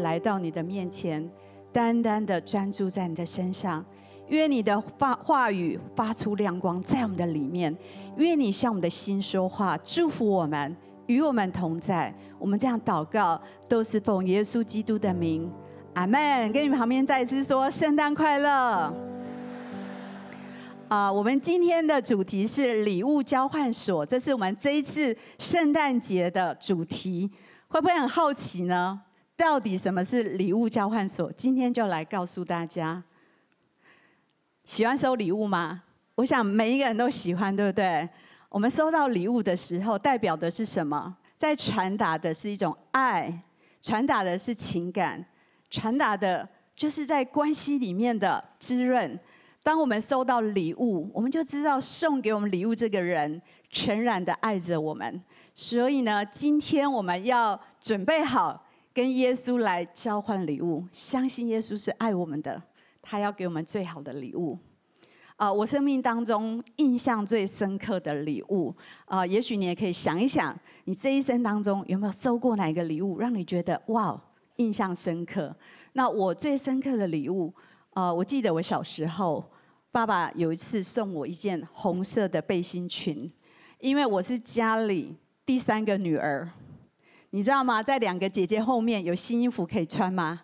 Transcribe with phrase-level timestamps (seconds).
[0.00, 1.28] 来到你的面前，
[1.72, 3.84] 单单的专注在你的身上。
[4.28, 7.76] 愿你的话话语发出亮光在我们的里面，
[8.16, 12.12] 愿你向我们的心说话，祝福我们，与我们同在。
[12.38, 15.48] 我们这样祷告，都是奉耶稣基督的名，
[15.94, 16.52] 阿门。
[16.52, 18.92] 跟你们旁边再一次说圣诞快乐。
[20.88, 27.30] 啊、我们今天的主题是礼物交换所，这是我们这一次圣诞节的主题。
[27.68, 29.00] 会不会很好奇呢？
[29.36, 31.30] 到底什么是礼物交换所？
[31.32, 33.02] 今天就来告诉大家。
[34.64, 35.82] 喜欢收礼物吗？
[36.14, 38.08] 我想每一个人都喜欢，对不对？
[38.48, 41.14] 我们收到礼物的时候，代表的是什么？
[41.36, 43.42] 在传达的是一种爱，
[43.82, 45.22] 传达的是情感，
[45.68, 49.20] 传达的就是在关系里面的滋润。
[49.62, 55.22] 当我们收到礼物，我们就知道送给我们礼物这个人全然的爱着我们。
[55.54, 58.64] 所以呢，今天我们要准备好
[58.96, 62.62] 跟耶稣来交换礼物，相信耶稣是爱我们的。
[63.02, 64.58] 他要给我们最好的礼物，
[65.36, 68.74] 啊，我生命当中印象最深刻的礼物，
[69.04, 74.18] 啊，也许你也可以想一想，你这一生当中有没有收过哪一个礼物，让你觉得哇，
[74.56, 75.54] 印象深刻？
[75.92, 77.52] 那我最深刻的礼物，
[77.90, 79.44] 啊，我记得我小时候，
[79.92, 83.30] 爸爸有一次送我一件红色的背心裙，
[83.78, 86.50] 因为我是家里第三个女儿，
[87.36, 87.82] 你知道吗？
[87.82, 90.40] 在两个姐姐后面有新衣服可以穿吗？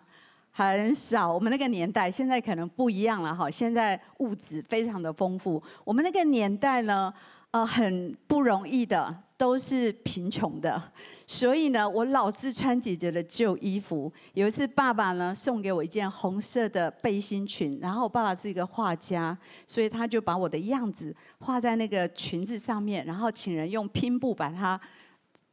[0.51, 3.49] 很少，我们那个年代，现在可能不一样了哈。
[3.49, 7.11] 现在物质非常的丰富，我们那个年代呢，
[7.49, 10.79] 呃，很不容易的，都是贫穷的，
[11.25, 14.13] 所以呢，我老是穿姐姐的旧衣服。
[14.35, 24.79] 有一次，爸爸呢送给我一件红色的背心裙，然后我爸爸是一个画家，所以他就把我的样子画在那个裙子上面，然后请人用拼布把它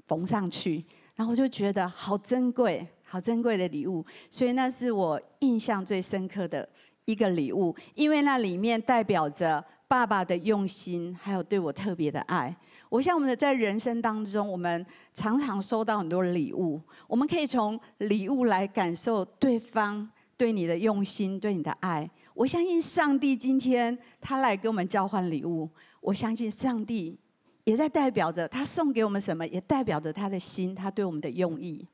[0.06, 0.84] 缝上去，
[1.20, 2.88] 然后我就觉得好珍贵。
[3.04, 6.66] 好珍贵的礼物，所以那是我印象最深刻的
[7.04, 12.56] 一个礼物，因为那里面代表着爸爸的用心，还有对我特别的爱。
[12.88, 20.08] 我想我们的在人生当中，我们常常收到很多礼物，我们可以从礼物来感受对方
[20.38, 22.08] 对你的用心，对你的爱。
[22.32, 25.68] 我相信上帝今天他来跟我们交换礼物，
[26.00, 27.18] 我相信上帝
[27.70, 31.86] 也在代表着他送给我们什么，也代表着他的心，他对我们的用意。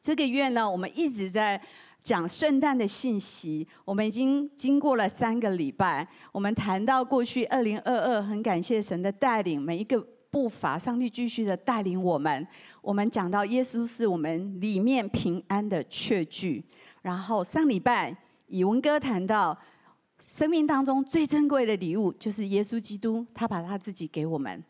[0.00, 1.60] 这个月呢，我们一直在
[2.02, 3.68] 讲圣诞的信息。
[3.84, 12.48] 我们已经经过了三个礼拜，我们谈到过去二零二二，很感谢神的带领，每一个步伐，上帝继续的带领我们。
[12.80, 16.64] 我们讲到耶稣是我们里面平安的确据。
[17.02, 19.58] 然后上礼拜以文哥谈到
[20.20, 24.62] 生命当中最珍贵的礼物就是耶稣基督，他把他自己给我们。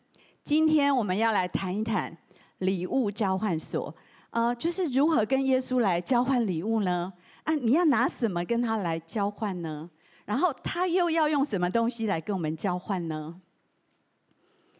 [0.43, 2.15] 今天我们要来谈一谈
[2.59, 3.93] 礼物交换所。
[4.31, 7.13] 呃，就是如何跟耶稣来交换礼物呢？
[7.43, 9.89] 啊，你要拿什么跟他来交换呢？
[10.25, 13.39] 然后他又要用什么东西来跟我们交换呢？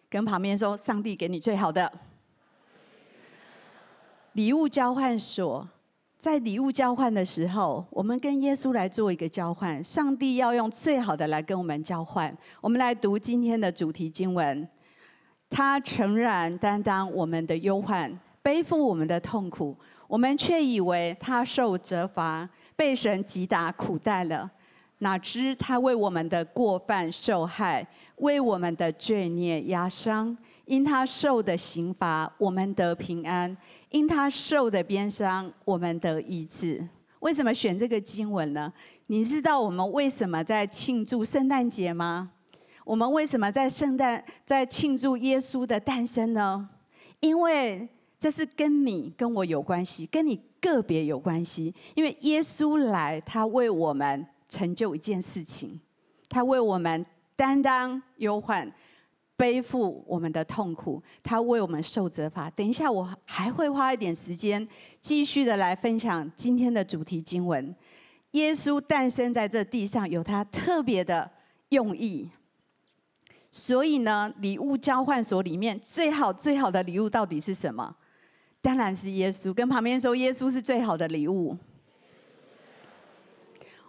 [0.09, 1.91] 跟旁边说，上帝给你最好的
[4.33, 5.65] 礼物交换所，
[6.25, 9.83] 在礼物交换的时候，我们跟耶稣来做一个交换。
[9.83, 12.35] 上帝要用最好的来跟我们交换。
[12.59, 14.67] 我们来读今天的主题经文，
[15.51, 18.11] 他诚然担当我们的忧患。
[18.41, 19.77] 背负我们的痛苦，
[20.07, 24.49] 我们却以为他受责罚，被神击打苦待了。
[24.99, 30.35] 哪知他为我们的过犯受害，为我们的罪孽压伤。
[30.65, 33.55] 因他受的刑罚，我们得平安；
[33.95, 36.85] 因他受的鞭伤，我们得医治。
[37.21, 38.71] 为什么选这个经文呢？
[39.07, 42.29] 你知道我们为什么在庆祝圣诞节吗？
[42.83, 46.69] 我们为什么在圣诞在庆祝耶稣的诞生呢？
[47.21, 47.87] 因为
[48.19, 51.73] 这是跟你跟我有关系，跟你个别有关系。
[51.93, 55.79] 因为耶稣来，他为我们成就一件事情，
[56.27, 57.05] 他为我们
[57.37, 58.69] 担当忧患，
[59.37, 62.49] 背负我们的痛苦，他为我们受责罚。
[62.51, 64.65] 等一下，我还会花一点时间，
[65.01, 67.75] 继续的来分享今天的主题经文。
[68.31, 71.29] 耶稣诞生在这地上，有他特别的
[71.69, 72.29] 用意。
[73.51, 77.95] 所以呢，礼物交换所里面最好最好的礼物到底是什么？
[78.61, 81.57] 当然是耶稣，跟旁边说，耶稣是最好的礼物。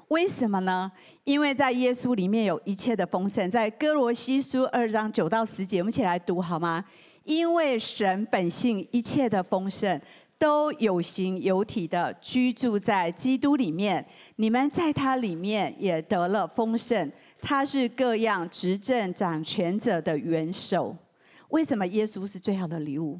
[0.08, 0.92] 为什么呢？
[1.26, 3.50] 因为在耶稣里面有一切的丰盛。
[3.50, 6.84] 在歌罗西书二章九到十节，我们一起来读好吗？
[7.24, 10.00] 因为神本性一切的丰盛，
[10.38, 14.06] 都有形有体的居住在基督里面。
[14.36, 17.10] 你们在他里面也得了丰盛。
[17.42, 20.96] 他是各样执政掌权者的元首。
[21.48, 23.18] 为什么耶稣是最好的礼物？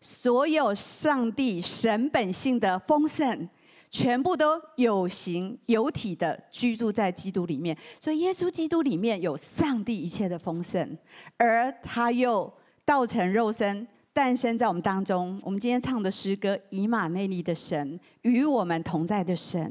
[0.00, 3.48] 所有上帝神本性的丰盛，
[3.90, 7.76] 全部都有形有体的居住在基督里面。
[7.98, 10.96] 所以耶稣基督里面有上帝一切的丰盛，
[11.36, 12.52] 而他又
[12.84, 13.86] 道成肉身。
[14.12, 15.40] 诞生在我们当中。
[15.44, 19.62] 我们今天唱的诗歌《以马内利的神与我们同在的神》，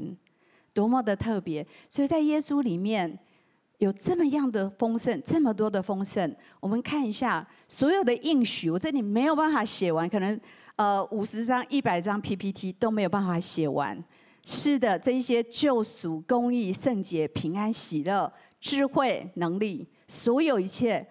[0.72, 1.64] 多么的特别！
[1.90, 3.18] 所以在耶稣里面
[3.76, 6.34] 有这么样的丰盛，这么多的丰盛。
[6.58, 10.40] 我们看一下所有的应许，我这里没有办法写完，可能
[10.80, 14.02] 呃五十张、一百张 PPT 都没有办法写完。
[14.42, 21.06] 是的，这一些救赎、公益、圣洁、平安、喜乐、智慧、能力，所有一切。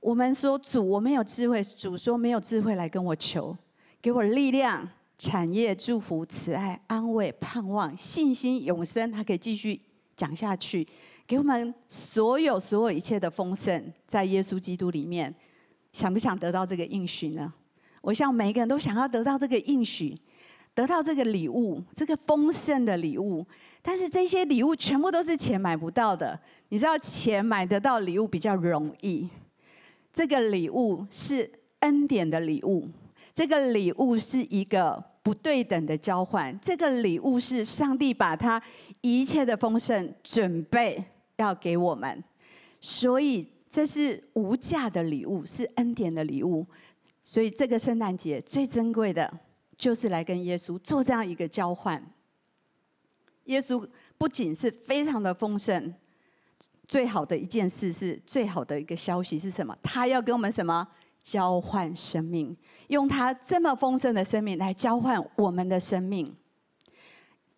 [0.00, 1.62] 我们说主，我没有智慧。
[1.62, 3.54] 主说没有智慧来跟我求，
[4.00, 9.12] 给我力量、产业、祝福、慈爱、安慰、盼望、信心、永生。
[9.12, 9.78] 他可以继续
[10.16, 10.86] 讲下去，
[11.26, 15.34] 给我们所有所有一切的丰盛，在耶稣基督里面。
[15.92, 17.52] 想不想得到这个应许呢？
[18.04, 20.14] 我想每一个人都想要得到这个应许，
[20.74, 23.44] 得到这个礼物，这个丰盛的礼物。
[23.80, 26.38] 但是这些礼物全部都是钱买不到的。
[26.68, 29.26] 你知道，钱买得到礼物比较容易。
[30.12, 32.86] 这个礼物是恩典的礼物，
[33.32, 38.62] 这个礼物是一个不对等的交换，这个礼物是上帝把他
[39.00, 41.02] 一切的丰盛准备
[41.38, 42.22] 要给我们，
[42.82, 46.66] 所以这是无价的礼物，是恩典的礼物。
[47.24, 49.32] 所以这个圣诞节最珍贵的
[49.78, 52.00] 就是来跟耶稣做这样一个交换。
[53.44, 53.86] 耶稣
[54.16, 55.94] 不仅是非常的丰盛。
[56.86, 59.74] 最好的一件事是，最好的一个消息是什么？
[59.82, 60.86] 他要跟我们什么
[61.22, 62.54] 交换生命？
[62.88, 66.36] 用他这么丰盛的生命来交换我们的生命。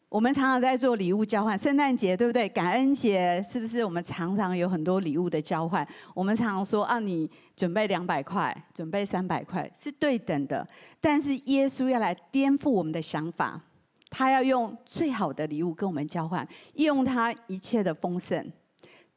[0.08, 2.48] 我们常常在做礼物交换，圣诞节对不对？
[2.48, 3.84] 感恩节是不是？
[3.84, 5.86] 我们常常有很多礼物的交换。
[6.14, 10.66] 我们常常说啊，你准备两百块，准备三百块，是对等的。
[11.00, 13.60] 但是耶稣要来颠覆我们的想法，
[14.08, 18.52] 他要用最好的礼物跟我们交换，用他一切的丰盛。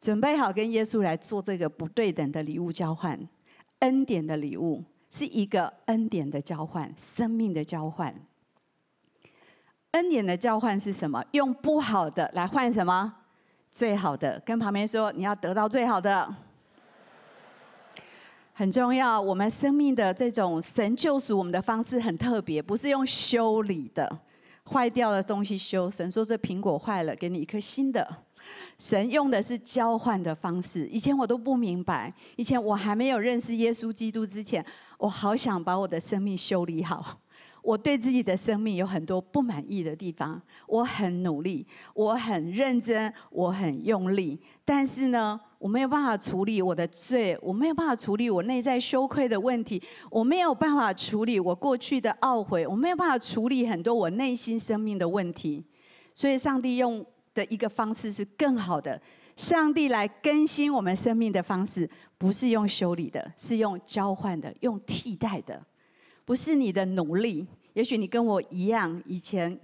[0.02, 3.20] 准备好跟耶稣来做这个不对等的礼物交换，
[3.80, 8.14] 恩典的礼物是一个恩典的交换，生命的交换。
[9.92, 11.24] 恩典的交换是什么？
[11.32, 13.12] 用不好的来换什么？
[13.72, 14.40] 最好的。
[14.46, 16.32] 跟旁边说，你要得到最好的，
[18.54, 19.20] 很重要。
[19.20, 24.20] 我们生命的这种神救赎我们的方式很特别，不是用修理的，
[24.72, 25.90] 坏掉的东西修。
[25.90, 28.08] 神说这苹果坏了，给你一颗新的。
[28.78, 32.14] 神用的是交换的方式，以前我都不明白。
[32.36, 34.64] 以前我还没有认识耶稣基督之前，
[35.00, 37.20] 我好想把我的生命修理好。
[37.70, 41.64] 我对自己的生命有很多不满意的地方，我很努力，
[41.94, 49.80] 我很认真，我很用力，但是呢，我没有办法处理我的罪，我没有办法处理我内在羞愧的问题，
[50.10, 55.64] 我没有办法处理我过去的懊悔，我没有办法处理很多我内心生命的问题。
[56.16, 57.06] 所以，上帝用。
[57.36, 59.00] 的一个方式是更好的，
[59.36, 61.88] 上帝来更新我们生命的方式，
[62.18, 65.64] 不是用修理的，是用交换的，用替代的，
[66.26, 67.48] 不是你的努力。
[67.80, 69.58] 也许你跟我一样，以前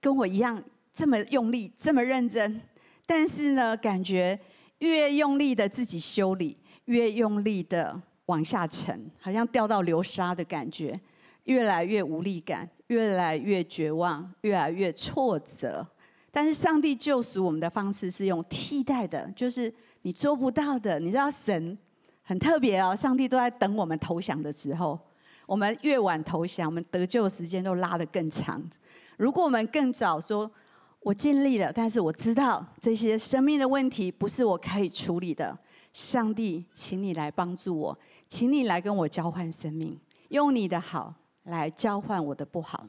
[0.00, 0.60] 跟我一样
[0.92, 2.60] 这么用力，这么认真，
[3.06, 4.36] 但是呢，感觉
[4.78, 6.56] 越用力的自己修理，
[6.86, 11.00] 越用力的往下沉，好像掉到流沙的感觉，
[11.44, 15.86] 越来越无力感，越来越绝望，越来越挫折。
[16.32, 20.98] 但是上帝救赎我们的方式是用替代的，就是你做不到的。
[20.98, 21.78] 你知道神
[22.24, 24.98] 很特别哦，上帝都在等我们投降的时候。
[25.46, 28.62] 我们越晚投降，我们得救的时间都拉得更长。
[29.16, 30.50] 如果我们更早说，
[31.00, 35.56] 我尽力了，但是我知道这些生命的问题不是我可以处理的。
[35.92, 37.98] 上帝，请你来帮助我，
[38.28, 39.98] 请你来跟我交换生命，
[40.28, 42.86] 用你的好来交换我的不好。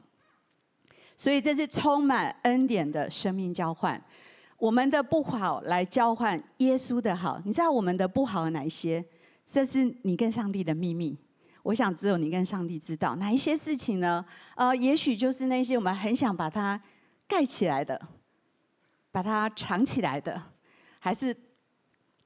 [1.16, 3.98] 所以这是充满恩典的生命交换，
[4.58, 7.40] 我们的不好来交换耶稣的好。
[7.44, 9.02] 你知道我们的不好有哪一些？
[9.46, 11.16] 这是你跟上帝的秘密。
[11.62, 14.24] 我想只有你跟上帝知道哪一些事情呢？
[14.56, 16.80] 呃，也许就是那些我们很想把它
[17.26, 18.00] 盖起来的，
[19.10, 20.42] 把它藏起来的，
[20.98, 21.36] 还是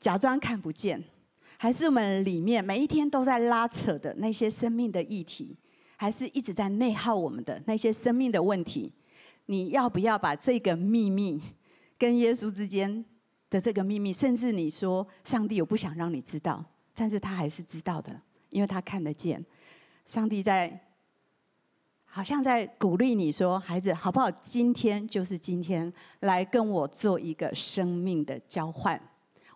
[0.00, 1.02] 假装看不见，
[1.56, 5.56] 还是我们里面每一天都在拉扯的那些生命的议题。
[5.94, 8.92] 还是一直在内耗我们的那些生命的问题，
[9.46, 11.40] 你要不要把这个秘密
[11.96, 13.04] 跟耶稣之间
[13.48, 18.20] 的这个秘密，甚至你说上帝有不想让你知道，但是他还是知道的，
[18.52, 19.44] 因为他看得见。
[20.04, 20.80] 上帝在
[22.04, 24.30] 好像在鼓励你说：“孩子，好不好？
[24.30, 29.00] 今天就是今天，来跟我做一个生命的交换。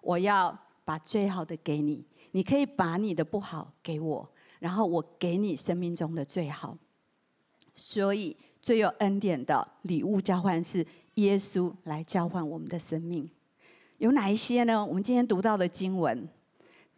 [0.00, 6.76] 我要把最好的给你，你可以把你的不好给我。”然后我给你生命中的最好，
[7.74, 10.84] 所以最有恩典的礼物交换是
[11.16, 13.28] 耶稣来交换我们的生命。
[13.98, 14.84] 有哪一些呢？
[14.84, 16.26] 我们今天读到的经文，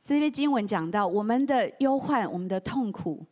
[0.00, 3.26] 这些经文讲到我们的忧患、我们的痛苦，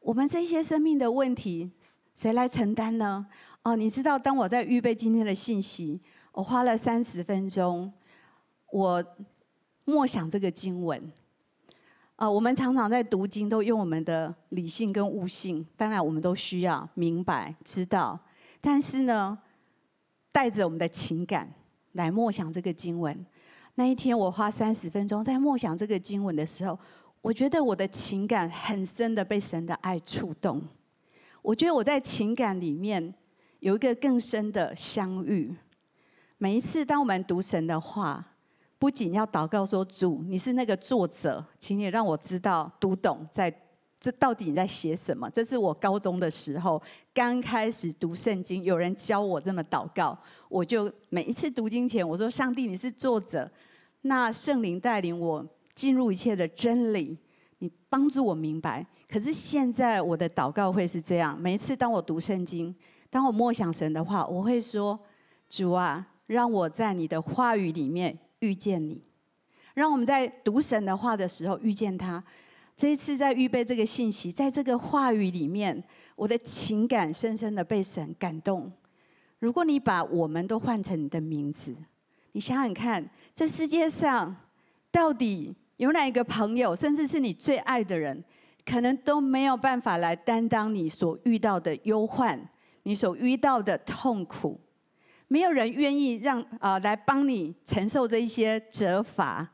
[0.00, 1.70] 我们这些生命的问题，
[2.16, 3.26] 谁来承担呢？
[3.62, 6.00] 哦，你知道，当我在预备今天的信息，
[6.32, 7.92] 我花了三十分钟，
[8.72, 9.04] 我
[9.84, 11.12] 默想这个经文。
[12.16, 18.18] 啊，我们常常在读经，都用我们的理性跟悟性，当然我们都需要明白知道，
[18.60, 19.38] 但是呢，
[20.32, 21.52] 带着我们的情感
[21.92, 23.24] 来默想这个经文。
[23.76, 26.78] 那一天，我花三十分钟在默想这个经文的时候，
[27.22, 30.60] 我觉得我的情感很深的被神的爱触动。
[31.40, 33.14] 我觉得我在情感里面。
[33.60, 35.52] 有一个更深的相遇。
[36.36, 38.24] 每一次当我们读神的话，
[38.78, 43.50] 不仅要祷告说：“主，你是那个作者，请你让我知道读懂，在
[44.06, 46.80] 这到底你在写什么。”这是我高中的时候
[47.12, 50.16] 刚开始读圣经，有人教我这么祷告，
[50.48, 53.50] 我就每一次读经前，我说：“上帝，你是作者，
[54.02, 55.44] 那圣灵带领我
[55.74, 57.18] 进入一切的真理，
[57.58, 62.72] 你帮助我明白。”可是现在我的祷告会是这样：每一次当我读圣经。
[63.10, 64.98] 当我默想神的话，我会说
[65.50, 69.02] ：“主啊，让我在你的话语里面遇见你。
[69.74, 72.22] 让我们在读神的话的时候遇见他。
[72.76, 75.82] 这一次在预备这个信息，在这个话语里面，
[76.14, 78.70] 我的情感深深的被神感动。
[79.38, 81.74] 如果你把我们都换成你的名字，
[82.32, 84.36] 你想想看，这世界上
[84.90, 88.22] 到底有哪一个朋友，甚至是你最爱的人，
[88.64, 92.38] 可能都没有办法来担当你所遇到的忧患。”
[92.86, 94.60] 你所遇到的痛苦，
[95.26, 99.44] 没有人愿意让啊、呃、来帮你承受这一些责罚，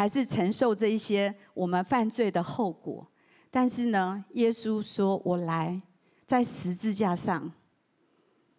[0.00, 3.06] 还是承受这一些我们犯罪的后果。
[3.50, 5.78] 但是呢，耶稣说：“我来
[6.24, 7.52] 在十字架上，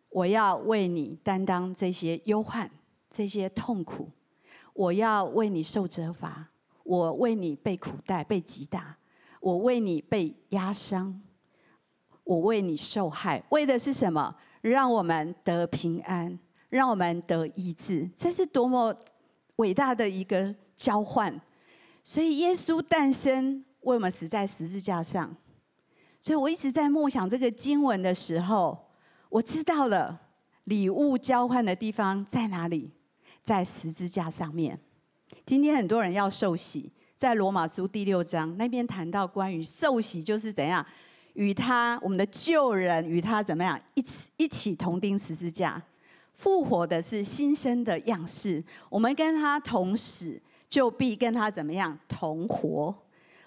[0.09, 2.69] 我要为你担当这些忧患、
[3.09, 4.11] 这些痛苦，
[4.73, 6.47] 我要为你受责罚，
[6.83, 8.95] 我为你被苦待、被击打，
[9.39, 11.19] 我为你被压伤。”
[12.23, 14.35] 我为你受害，为的是什么？
[14.61, 16.37] 让我们得平安，
[16.69, 18.07] 让我们得医治。
[18.15, 18.95] 这是多么
[19.55, 21.39] 伟大的一个交换！
[22.03, 25.35] 所以耶稣诞生，为我们死在十字架上。
[26.19, 28.75] 所以我一直在默想这个经文的时候，
[29.29, 30.19] 我知道了
[30.63, 32.89] 礼物交换的地方在哪里，
[33.43, 34.79] 在十字架上面。
[35.45, 40.83] 今天很多人要受洗，在罗马书第六章那边谈到关于受洗就是怎样。
[41.33, 43.79] 与他，我们的旧人与他怎么样？
[43.93, 45.81] 一起一起同钉十字架，
[46.33, 48.63] 复活的是新生的样式。
[48.89, 52.95] 我们跟他同死，就必跟他怎么样同活。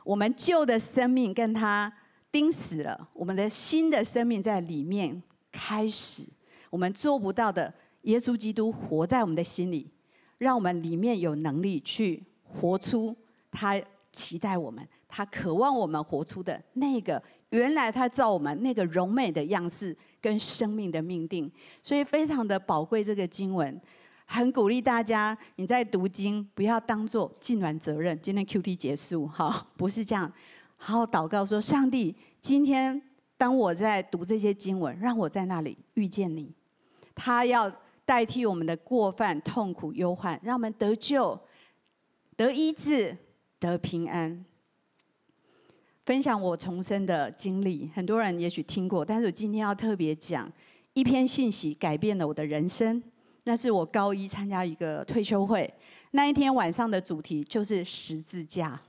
[0.05, 1.93] 我们旧的生命跟他
[2.31, 6.23] 钉死了，我们的新的生命在里面开始。
[6.69, 9.91] 我们做不到的，耶稣基督活在我们的心里，
[10.37, 13.17] 让我们里面有能力去活出
[13.51, 13.81] 他
[14.13, 17.21] 期待我们，他渴望我们活出的那个。
[17.51, 21.49] 原来他造我们那个柔美的样式跟生命的命定，
[21.81, 23.05] 所以非常的宝贵。
[23.05, 23.81] 这个经文
[24.27, 28.19] 很鼓励大家，你在读经不要当做尽完责任。
[28.21, 30.33] 今天 QT 结束，好，不是这样。
[30.77, 33.01] 好好祷告说：上帝，今天
[33.37, 36.53] 当我在读这些经文，让我在那里遇见你。
[37.15, 37.71] 他要
[38.05, 41.39] 代替我们的过犯、痛苦、忧患，让我们得救、
[42.37, 43.17] 得医治、
[43.59, 44.45] 得平安。
[46.05, 50.51] 分享我重生的经历，很多人也许听过，但是我今天要特别讲
[50.93, 53.03] 一篇信息，改变了我的人生。
[53.45, 55.73] 那是我高一参加一个退休会，
[56.11, 58.81] 那一天晚上的主题就是十字架。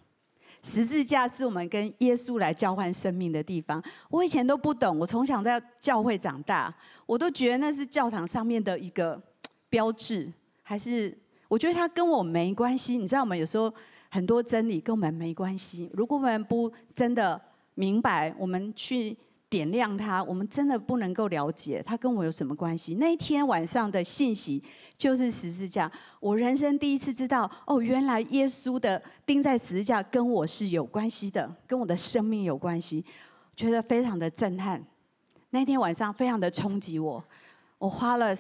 [0.64, 3.84] 十字架是我们跟耶稣来交换生命的地方。
[4.10, 6.74] 我以前都不懂，我从小在教会长大，
[7.06, 9.22] 我都觉得那是教堂上面的一个
[9.70, 10.32] 标志，
[10.64, 11.16] 还是
[11.48, 12.98] 我觉得它跟我没关系。
[12.98, 13.36] 你知道吗？
[13.36, 13.74] 有时候。
[14.08, 15.90] 很多真理跟我们没关系。
[15.94, 17.42] 如果我们不真的
[17.74, 19.18] 明白，我们去
[19.50, 22.96] 点亮它，我们真的不能够了解它跟我有什么关系。
[22.96, 24.64] 那一天晚上的信息
[24.98, 33.04] 就是十字架，我人生第一次知道，哦，原来耶稣的钉在十字架跟我是有关系的，跟我的生命有关系，
[33.56, 34.84] 觉得非常的震撼。
[35.50, 37.24] 那天晚上非常的冲击我，
[37.78, 38.36] 我花了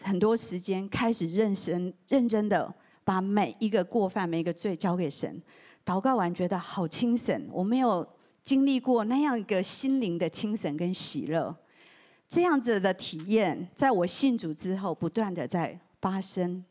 [0.00, 2.74] 很多时间开始认真认真的。
[3.04, 5.42] 把每一个过犯、每一个罪交给神，
[5.84, 7.48] 祷告完觉得好清神。
[7.50, 8.08] 我没有
[8.42, 11.54] 经历过那样一个心灵的清神跟喜乐，
[12.28, 16.64] 这样子的体验，在我信主之后不断的在发生。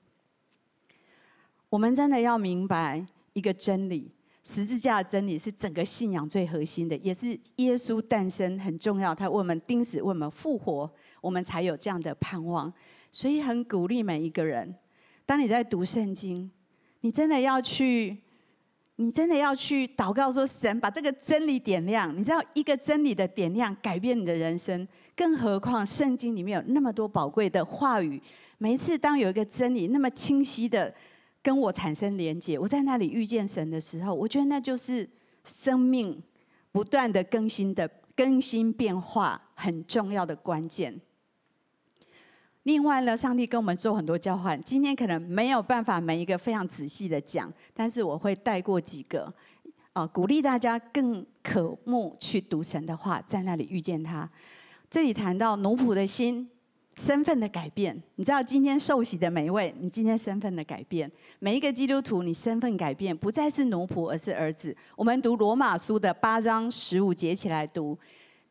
[1.69, 4.11] 我们真的要明白一个真理：
[4.43, 9.15] 十字架的真理是整个信仰最核心的，也是耶稣诞生很重要。
[9.15, 12.71] 他为我们钉死，为我们复活，我们才有这样的盼望。
[13.13, 14.75] 所以很鼓励每一个人，
[15.25, 16.51] 当你在读圣经，
[16.99, 18.17] 你真的要去，
[19.01, 22.15] 你真的要去祷告，说神把这个真理点亮。
[22.15, 28.21] 你知道，一个真理的点亮改变你的人生，更何况圣经里面有那么多宝贵的话语。
[28.59, 30.93] 每一次当有一个真理那么清晰的。
[31.43, 35.09] 跟我产生连接，我在那里遇见神的时候，我觉得那就是
[35.43, 36.21] 生命
[36.71, 41.01] 不断的更新的更新变化很重要的关键。
[42.63, 49.33] 另外呢，上帝跟我们做很多交换，今天可能没有办法每一个非常仔细的讲，但是我会带过几个，
[49.93, 54.29] 啊，鼓励大家更渴慕去读神的话，在那里遇见他。
[54.89, 56.49] 这里谈到奴仆的心。
[56.97, 64.75] 身份的改变，你知道今天受洗的每一位，你今天身份的改变，每一个基督徒，你身份改变，不再是奴仆，而是儿子。
[64.95, 67.97] 我们读罗马书的八章十五节起来读，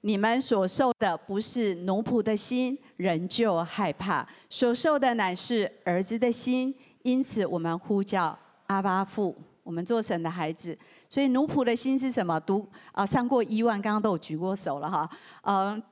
[0.03, 10.77] 你们所受的不是奴仆的心，仍旧害怕；所受的乃是儿子的心，因此我们呼叫阿爸父，我们做神的孩子。
[11.09, 12.39] 所以奴仆的心是什么？
[12.41, 15.11] 读啊，上过一万，刚刚都有举过手了哈，
[15.43, 15.83] 嗯。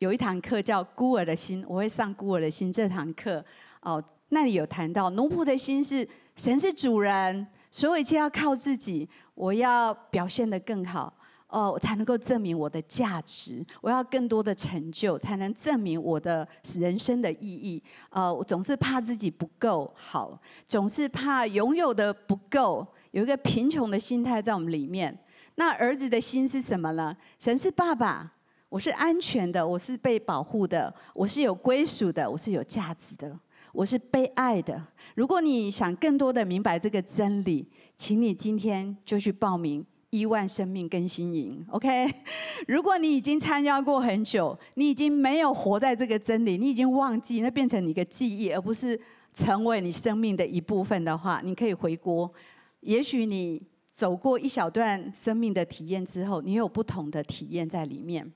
[0.00, 3.44] 有一堂课叫《孤儿的心》，我会上《孤儿的心》这堂课。
[3.80, 9.08] 哦，那里有谈到奴仆的心是神是主人，所有一切要靠自己。
[9.34, 11.12] 我要表现得更好，
[11.48, 13.64] 哦，我才能够证明我的价值。
[13.80, 16.46] 我要更多的成就，才能证明我的
[16.78, 17.82] 人生的意义。
[18.10, 25.18] 呃，我总是怕自己不够好，总是怕拥有的不够，有一个贫穷的心态在我们里面。
[25.54, 27.16] 那儿子的心是什么呢？
[27.38, 28.34] 神是爸爸。
[28.70, 33.34] 我是安全的，我是被保护的，我是有归属的，我是有价值的，
[33.72, 34.86] 我是被爱的。
[35.14, 42.10] 如果你想更多的明白这个真理，请你今天就去报名亿万生命更新营，OK？
[42.66, 48.98] 如果你已经参加过很久，你已经没有活在这个真理，你已经忘记，那变成你的记忆，而不是
[49.34, 52.32] 成为你生命的一部分的话，你可以回国。
[52.80, 58.32] 也许你走过一小段生命的体验之后，你有不同的体验在里面。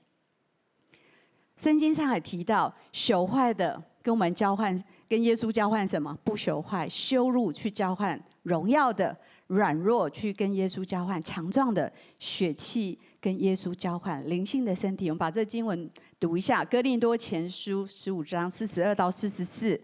[1.57, 6.15] 圣经上还提到，朽坏的跟我们交换，跟耶稣交换什么？
[6.23, 9.17] 不朽坏，羞辱去交换荣耀的，
[9.53, 15.09] 软弱去跟耶稣交换强壮的，血气跟耶稣交换灵性的身体。
[15.09, 15.89] 我们把这经文
[16.19, 19.79] 读一下，《哥林多前书》十五章四十二到四十四，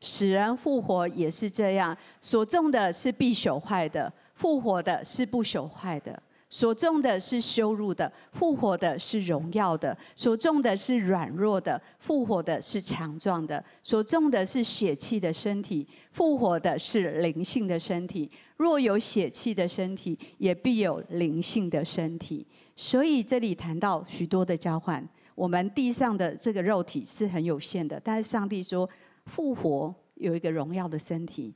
[0.00, 6.22] 死人复活也是这样，所种的是必朽坏的，复活的是不朽坏的。
[6.52, 18.28] 所种的是羞辱的，复活的是荣耀的；所种的是软弱的，复活的是强壮的；所种的是血气的身体，复活的是灵性的身体。
[18.56, 22.44] 若有血气的身体，也必有灵性的身体。
[22.74, 25.08] 所以这里谈到许多的交换。
[25.36, 28.86] 我们地上的这个肉体是很有限的，但是上帝说
[29.26, 31.54] 复活有一个荣耀的身体，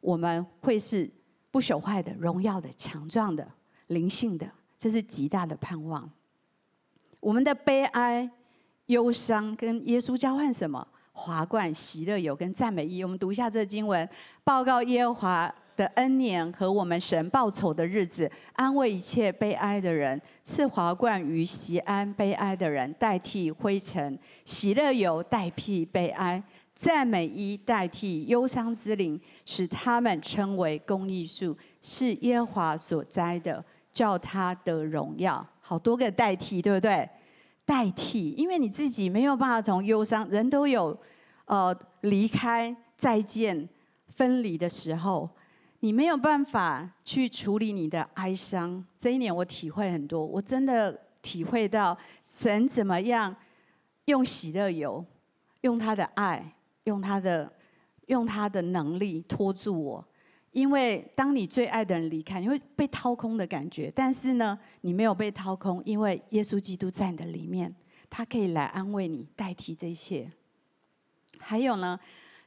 [0.00, 1.08] 我们会是
[1.52, 3.48] 不朽坏的、荣耀的、强壮的。
[3.88, 6.10] 灵性的，这是极大的盼望。
[7.20, 8.28] 我们的悲哀、
[8.86, 10.86] 忧伤跟耶稣交换什么？
[11.12, 13.04] 华冠、喜乐油跟赞美衣。
[13.04, 14.08] 我们读一下这个经文：
[14.42, 24.16] 报告耶和华的恩年和我们神报仇的日子，安慰一切悲哀的人，赐华冠于锡安悲哀的人，代替灰尘；
[24.46, 26.42] 喜乐油代替悲哀，
[26.74, 33.62] 赞美衣代替忧伤之灵，使他们称为公义树，是耶和华所栽的。
[33.94, 37.06] 叫他得荣耀，好多个代替，对不对？
[37.66, 40.98] 代替，因为你自己没有办法从忧伤，人都有
[41.44, 43.68] 呃离开、再见、
[44.08, 45.28] 分离的时候，
[45.80, 48.82] 你没有办法去处理你的哀伤。
[48.96, 53.36] 这一年我体会很多，我真的体会到神怎么样
[54.06, 55.04] 用喜乐油，
[55.60, 57.52] 用他的爱，用他的
[58.06, 60.08] 用他的能力拖住我。
[60.52, 63.90] 因为当你最爱的人离开，你会被掏空的感觉。
[63.94, 67.74] 但是呢，你没有被掏空，因为耶稣基督在你的里面，
[68.10, 70.30] 他可以来安慰你，代替这些。
[71.38, 71.98] 还有呢，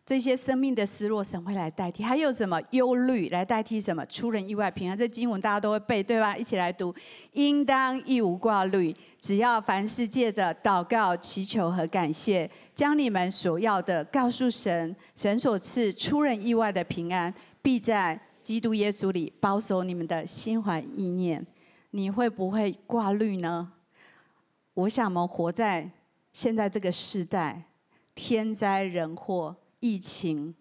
[0.06, 2.04] 这些生命的失落，神会来代替。
[2.04, 4.96] 还有什么忧虑来代替什么出人意外平安？
[4.96, 6.38] 这经文大家都会背，对吧？
[6.38, 6.94] 一起来读：
[7.34, 17.34] 应当一无挂虑，只要凡事借着祷告、祈求和感谢，将你们所要的告诉神，神所赐出人意外的平安。
[17.65, 21.43] 必在基督耶稣里保守你们的心怀意念。
[21.89, 23.71] 你会不会挂虑呢？
[24.75, 25.89] 我想，我们活在
[26.32, 27.63] 现在这个时代，
[28.13, 30.54] 天灾人祸、疫情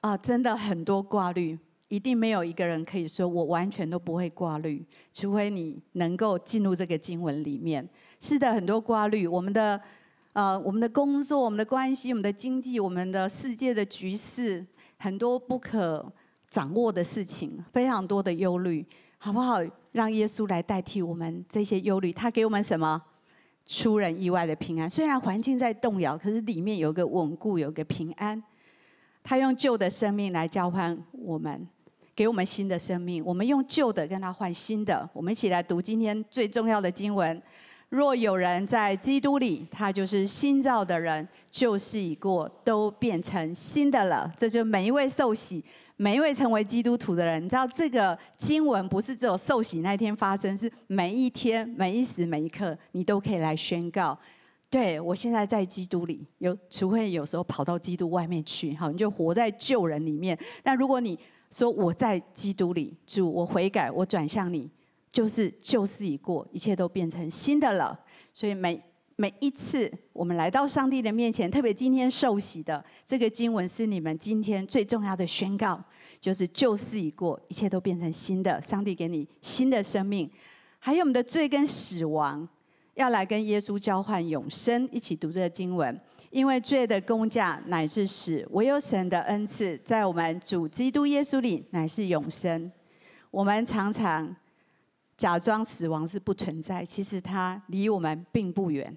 [0.00, 1.56] 啊，真的很多挂虑。
[1.86, 7.88] 一定没有一个人可以说我完全都不会挂虑，除非你能够进入这个经文里面。
[8.18, 9.80] 是的，很多挂虑，我们的
[10.32, 14.66] 呃，我们的工作、我们的关系、我们的经济、我们的世界的局势，
[14.98, 16.12] 很多不可
[16.50, 18.84] 掌握的事情，非常多的忧虑，
[19.18, 19.60] 好不好？
[19.92, 23.00] 让耶稣来代替我们这些忧虑，他给我们什么？
[23.66, 24.90] 出人意外的平安。
[24.90, 28.42] 虽然环境在动摇，可是里面有个稳固，有个平安。
[29.22, 31.66] 他用旧的生命来交换我们。
[32.16, 35.08] 给我们新的生命，我们用旧的跟他换新的。
[35.12, 37.40] 我们一起来读今天最重要的经文：
[37.88, 44.30] 若有人在基督里，他就是新造的人，旧事已过，都变成新的了。
[44.36, 45.64] 这就每一位受洗、
[46.02, 54.18] 每一位成为基督徒的人，你知道这个经文不是只有受洗那天发生，是每一天、每一时、每一刻，你都可以来宣告：
[54.70, 56.26] 对，我现在在基督里。
[56.38, 60.38] 有，除非有时候跑到基督外面去，好，你就活在旧人里面。
[60.62, 61.18] 但如果你
[61.50, 64.70] 说我在基督里，主，我悔改，我转向你，
[65.12, 68.00] 就是旧事已过，一切都变成新的了。
[68.32, 68.82] 所以每
[69.20, 75.78] 每一次我们来到上帝的面前，特别今天受洗的这个经文是你们今天最重要的宣告，
[76.22, 78.58] 就是旧事已过，一切都变成新的。
[78.62, 80.30] 上帝给你新的生命，
[80.78, 82.48] 还有我们的罪跟死亡，
[82.94, 84.88] 要来跟耶稣交换永生。
[84.90, 86.00] 一起读这个经文。
[86.30, 92.72] 因为罪的工价乃是死，唯有神的恩赐在我们主基督耶稣里乃是永生。
[93.30, 94.34] 我们常常
[95.18, 98.96] 假装死亡是不存在，其实它离我们并不远。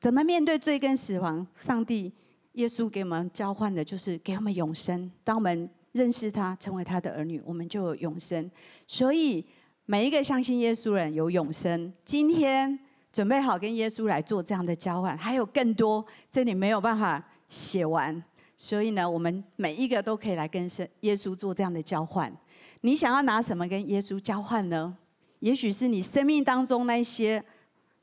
[0.00, 1.46] 怎么面对罪跟死亡？
[1.54, 2.12] 上帝
[2.52, 5.10] 耶稣给我们交换的就是给我们永生。
[5.22, 8.50] 当我们认识他，成为他的儿女，我们就有永生。
[8.86, 9.44] 所以
[9.86, 11.92] 每一个相信耶稣人有永生。
[12.04, 12.78] 今天。
[13.14, 18.20] 准备好跟耶稣来做这样的交换，还有更多，这里没有办法写完，
[18.56, 22.36] 所以呢，我们每一个都可以来跟神耶稣做这样的交换。
[22.80, 24.96] 你想要拿什么跟耶稣交换呢？
[25.38, 27.40] 也许是你生命当中那些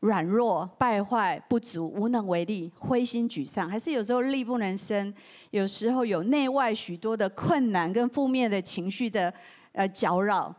[0.02, 5.12] 软弱、败坏、不足、无能为力、灰心沮丧，还是有时候力不能生，
[5.50, 9.34] 有时候有内外许多的困难跟负面的情绪的
[9.72, 10.54] 呃搅扰，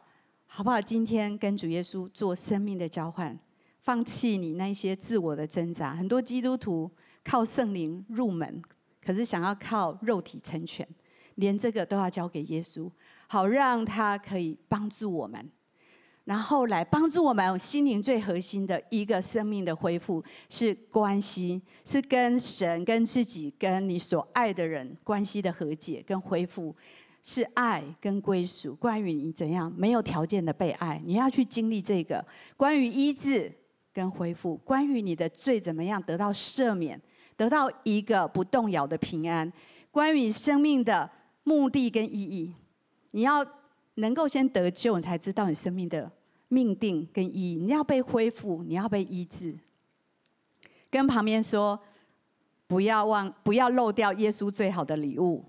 [0.47, 0.81] 好不好？
[0.81, 3.39] 今天跟主耶稣做生命的交换。
[3.81, 6.89] 放弃你那些自我的挣扎，很多基督徒
[7.25, 8.63] 靠圣灵入门，
[9.05, 10.87] 可是想要靠肉体成全，
[11.35, 12.89] 连这个都要交给耶稣，
[13.27, 15.51] 好让他可以帮助我们，
[16.25, 26.75] 然后来帮助我们心灵最核心的一个生命的恢复，是关系，是跟神、跟自己、跟你所爱的人关系的和解跟恢复，
[27.23, 28.75] 是爱跟归属。
[28.75, 32.25] 关于你怎样没有条件的被爱，你要去经历这个。
[32.57, 33.53] 关于医治。
[33.95, 36.99] 跟恢复，关于你的罪怎么样得到赦免，
[37.37, 39.53] 得到一个不动摇的平安。
[39.91, 41.11] 关于生命的
[41.45, 42.55] 目的跟意义，
[43.11, 43.45] 你要
[43.95, 46.11] 能够先得救，你才知道你生命的
[46.49, 47.57] 命定跟意义。
[47.57, 49.57] 你要被恢复，你要被医治。
[50.91, 51.79] 跟旁边说，
[52.67, 55.45] 不要忘，不要漏掉耶稣最好的礼物。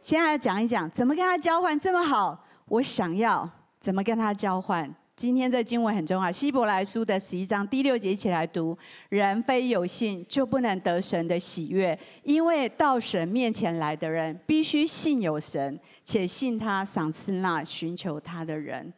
[0.00, 2.44] 现在讲一讲，怎么跟他交换这么好？
[2.66, 4.94] 我想要怎么跟他交换？
[5.14, 8.76] 今天这经文很重要，《希伯来书》的十一章第六节，一起来读：
[9.10, 18.90] 人非有信，就不能得神的喜悦，因为到神面前来的人，必须信有神，且信他赏赐那寻求他的人。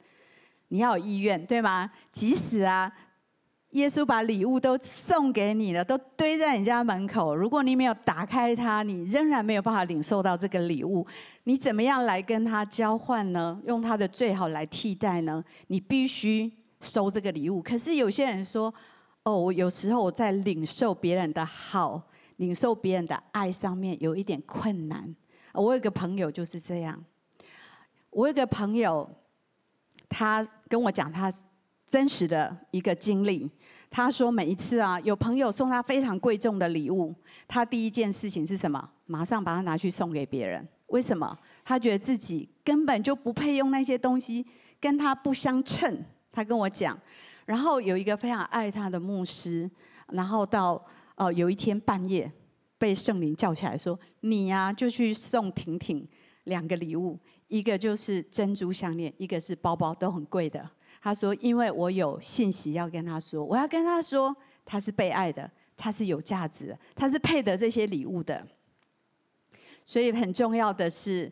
[0.68, 1.90] 你要有意愿，对吗？
[2.12, 2.90] 即使啊。
[3.74, 7.34] 耶稣把礼物都送给你了，都堆在你家门口。
[7.34, 11.04] 如果你没有打开它，你仍然没有办法领受到这个礼物。
[11.42, 13.60] 你怎么样来跟他交换呢？
[13.66, 15.44] 用他的最好来替代呢？
[15.66, 17.60] 你必须收这个礼物。
[17.60, 18.72] 可是有些人说
[19.24, 22.00] ：“哦，我有时候我在领受别人的好，
[22.36, 25.12] 领受别人的爱上面有一点困难。”
[25.52, 27.04] 我有个朋友就是这样。
[28.10, 29.10] 我有个朋友，
[30.08, 31.32] 他跟我讲他
[31.88, 33.50] 真实的一个经历。
[33.96, 37.14] 他说：“每一次啊，有朋友送他非常贵重的礼物，
[37.46, 38.90] 他第一件事情是什么？
[39.06, 40.66] 马上把它拿去送给别人。
[40.88, 41.38] 为什么？
[41.64, 44.44] 他觉得自己根本就不配用那些东西，
[44.80, 46.04] 跟他不相称。
[46.32, 46.98] 他跟我讲。
[47.46, 49.70] 然后有一个非常爱他的牧师，
[50.08, 52.28] 然后到呃有一天半夜
[52.76, 56.04] 被圣灵叫起来说：‘你呀，就去送婷婷
[56.42, 60.68] 两个礼物，一个就是珍珠项链，一个是包包，都很贵的。’”
[61.00, 68.46] 他说：“因为我有信息要跟他说，我要跟他说，他是被爱的，他是有价值的，他是配得这些礼物的。
[69.84, 71.30] 所以很重要的是，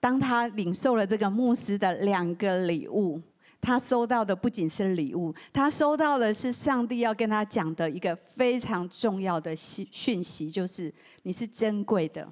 [0.00, 3.20] 当他领受了这个牧师的两个礼物，
[3.60, 12.26] 他收到的不仅是礼物，他收到的是上帝要跟他讲的一个非常重要的讯讯息，就是你是珍贵的，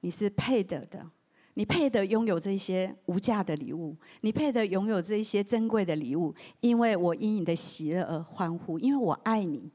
[0.00, 1.04] 你是配得的，
[1.54, 9.70] 你配得拥有这些无价的礼物，你配得拥有这些珍贵的礼物，因为我因你的喜乐而欢呼，因为我爱你。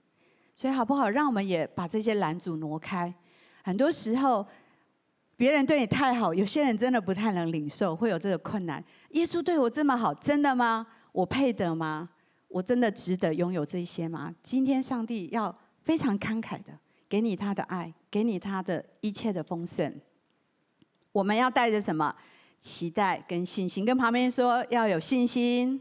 [0.56, 1.10] 所以好不好？
[1.10, 3.13] 让我们也把这些拦阻挪开。
[3.63, 4.46] 很多时候，
[5.38, 8.84] 别人对你太好，有些人真的不太能领受，会有这个困难。
[9.12, 10.86] 耶稣对我这么好，真的吗？
[11.13, 12.10] 我配得吗？
[12.50, 14.36] 我真的值得拥有这些吗？
[14.44, 19.94] 今天上帝要非常慷慨的给你他的爱，给你他的一切的丰盛。
[21.19, 22.15] 我们要带着什么
[22.62, 23.84] 期待跟信心？
[23.84, 25.77] 跟旁边说要有信心，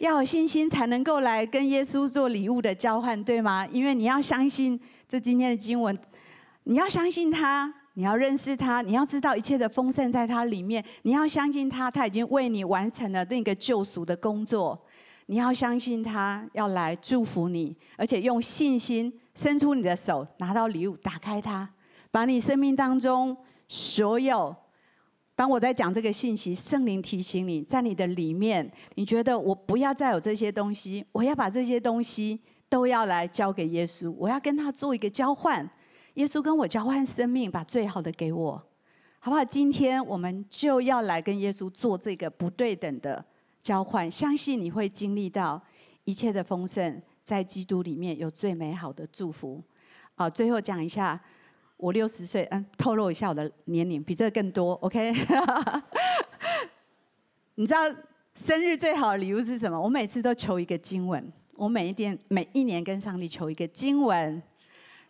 [0.00, 3.64] 要有信心才能够来跟耶稣做礼物的交换，对吗？
[3.70, 5.96] 因为你要相信这今天的经文，
[6.64, 14.76] 你要相信他，你要认识他，你要知道一切的丰盛在他里面，你要相信他，他已经为你完成了那个救赎的工作。
[15.26, 21.70] 你要相信他要来祝福你，而且用信心伸出你的手，拿到礼物，打开它，
[22.10, 23.36] 把你生命当中。
[23.72, 24.54] 所有，
[25.36, 35.70] 当我在讲这个信息，圣灵提醒你，在你的里面，你觉得我不要再有这些东西，我要把这些东西都要来交给耶稣，我要跟他做一个交换。
[36.14, 38.60] 耶稣跟我交换生命，把最好的给我，
[39.20, 39.44] 好不好？
[39.44, 43.24] 今天我们就要来跟耶稣做这个不对等的
[43.62, 45.62] 交换，相信你会经历到
[46.02, 49.62] 一切的丰盛，在基督里面有最美好的祝福。
[50.16, 51.20] 好，最后讲一下。
[51.80, 55.14] 我六十岁，嗯，透露一下我的年龄，比这个更多，OK？
[57.56, 57.80] 你知道
[58.34, 59.80] 生日最好的礼物是什么？
[59.80, 64.42] 我每次都求一个经文，我每一天每一年跟上帝求一个经文。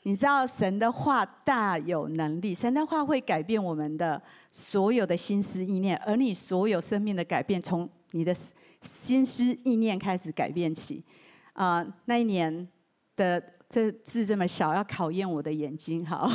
[0.04, 8.34] 你知道神的话大有能力，神的话会改变我们的所有的心思意念，而你所有生命的改变，从你的
[8.80, 11.04] 心思意念开始改变起。
[11.52, 12.68] 啊、那一年
[13.16, 13.42] 的。
[13.72, 16.04] 这字这么小，要考验我的眼睛。
[16.04, 16.28] 好，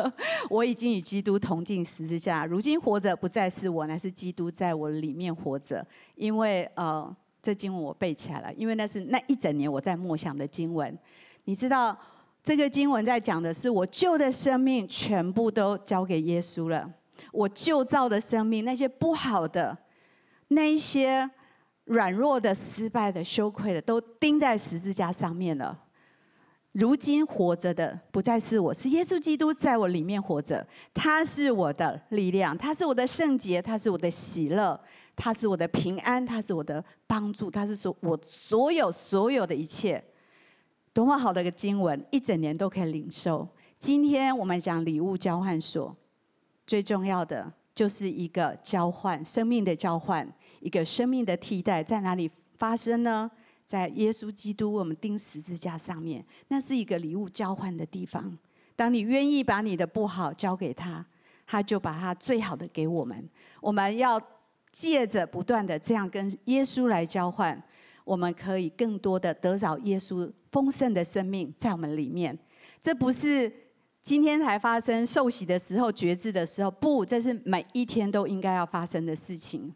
[0.50, 5.84] 我已经与基督同钉十字架，如今活着不再是我，乃是基督在我里面活着。
[6.16, 10.96] 因为呃，这经文我背起来了，因为那是那一整年我在默想的经文。
[11.44, 11.96] 你知道，
[12.44, 16.86] 这个经文在讲的是我旧的生命全部都交给耶稣了，
[17.32, 19.78] 我旧造的生命，那些不好的，
[20.48, 21.30] 那一些
[21.84, 25.81] 软弱的、失败的、羞愧的，都钉在十字架上面了。
[26.72, 30.66] 如今活着的不再是我，是耶稣基督在我里面活着。
[30.94, 34.80] 他是我的力量，他是我的圣洁，他是我的喜乐，
[35.14, 40.02] 他是我的平安，他是我的帮助，他是说我所有所有的一切。
[40.94, 43.46] 多么好的一个经文，一整年都可以领受。
[43.78, 45.94] 今天我们讲礼物交换所，
[46.66, 50.26] 最重要的就是一个交换，生命的交换，
[50.60, 53.30] 一个生命的替代，在哪里发生呢？
[53.72, 58.36] 在耶稣基督我们钉十字架上面，那是一个礼物交换的地方。
[58.76, 61.02] 当你愿意把你的不好交给他，
[61.46, 63.26] 他就把他最好的给我们。
[63.62, 64.20] 我们要
[64.70, 67.62] 借着不断的这样跟耶稣来交换，
[68.04, 72.38] 我们可以更多的得着耶稣丰盛的生命在我们里面。
[72.82, 73.50] 这不是
[74.02, 79.74] 今天才发生受洗的时候决志的时候，不，这是每一天都应该要发生的事情。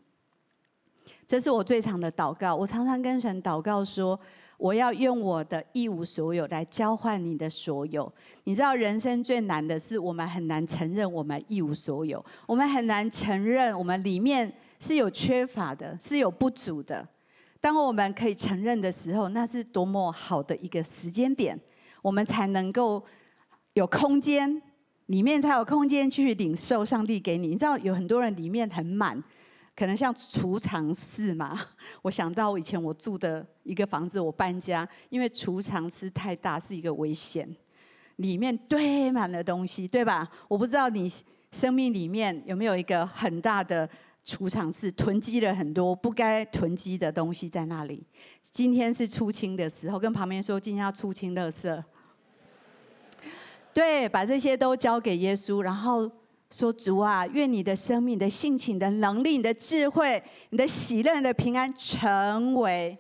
[1.27, 2.55] 这是我最长的祷告。
[2.55, 4.19] 我常常跟神祷告说
[4.59, 8.11] ：“我要用我的一无所有来交换你的所有。”
[8.45, 17.07] 你知道，人生最难的是我们很难承认我们一无所有，我们很难承认我们里面是有缺乏的，是有不足的。
[17.61, 21.59] 当我们可以承认的时候，那是多么好的一个时间点，
[22.03, 23.03] 我们才能够
[23.73, 24.63] 有空间，
[25.07, 27.49] 里面才有空间去领受上帝给你。
[27.49, 29.21] 你知道，有很多人里面很满。
[29.77, 31.61] 可能像储藏室嘛，
[32.01, 37.47] 我想到以前我住的一个房子，我搬家，因为储藏室太大是一个危险，
[38.17, 40.27] 里面堆满了东西，对吧？
[40.49, 41.13] 我不知道你
[41.53, 43.87] 生命里面有没有一个很大的
[44.25, 48.03] 储藏室，囤积了很多不该囤积的东西在那里。
[48.43, 51.85] 今天是出清的时候，跟旁边说今天要出清垃圾，
[53.75, 56.11] 对，把这些都交给耶稣，然后。
[56.51, 62.97] 说主啊，愿你的生命、你的性情、的能力、你的智慧、你的喜乐、你的平安，成为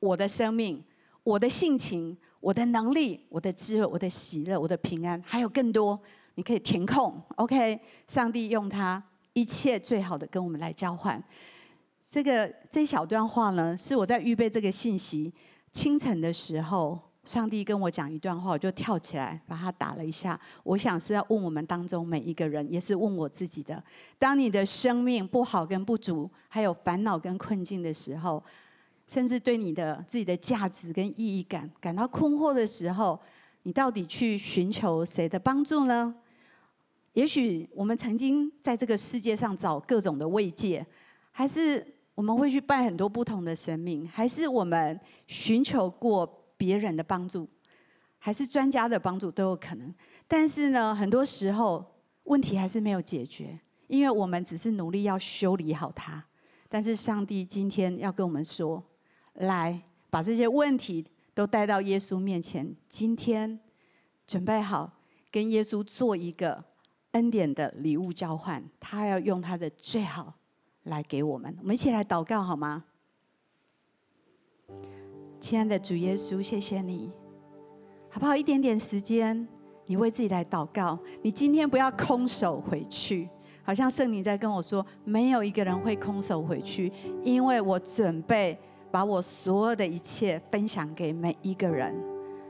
[0.00, 0.82] 我的生命、
[1.22, 5.98] 我的性情、我的能力、我的智慧、我的喜乐、我的平安，还有更多，
[6.34, 7.22] 你可以填空。
[7.36, 11.22] OK，上帝用他一切最好的跟我们来交换。
[12.10, 15.32] 这个这一小段话呢，是我在预备这个信息
[15.72, 17.07] 清晨的时候。
[17.28, 20.40] 上帝跟我讲一段话，我就跳起来把它打了一下。
[20.62, 23.84] 我想是要问我们当中每一个人，也是问我自己的：
[24.18, 28.42] 当你的生命不好跟不足，还有烦恼跟困境的时候，
[29.06, 33.20] 甚至对你的自己的价值跟意义感感到困惑的时候，
[33.64, 36.14] 你到底去寻求谁的帮助呢？
[37.12, 40.86] 也许我们曾经在这个世界上找各种的慰藉，
[41.30, 46.26] 还是我们会去拜很多不同的神明，还是我们寻求过
[46.58, 47.48] 别人的帮助，
[48.18, 49.94] 还是专家的帮助都有可能。
[50.26, 51.82] 但是呢，很多时候
[52.24, 56.22] 问题还是没有解决，因为我们只是努力要修理好它。
[56.68, 58.84] 但是上帝今天要跟我们说，
[59.34, 62.76] 来把这些问题都带到耶稣面前。
[62.90, 63.58] 今天
[64.26, 64.92] 准备好
[65.30, 66.62] 跟耶稣做一个
[67.12, 70.34] 恩典的礼物交换，他要用他的最好
[70.82, 71.56] 来给我们。
[71.60, 72.84] 我们一起来祷告好吗？
[75.40, 77.10] 亲爱的主耶稣，谢谢你，
[78.10, 78.34] 好不好？
[78.34, 79.46] 一点点时间，
[79.86, 80.98] 你为自己来祷告。
[81.22, 83.28] 你今天不要空手回去。
[83.62, 88.58] 好像圣灵在跟我说，没有一个人会空手回去，因为我准备
[88.90, 91.94] 把我所有的一切分享给每一个人。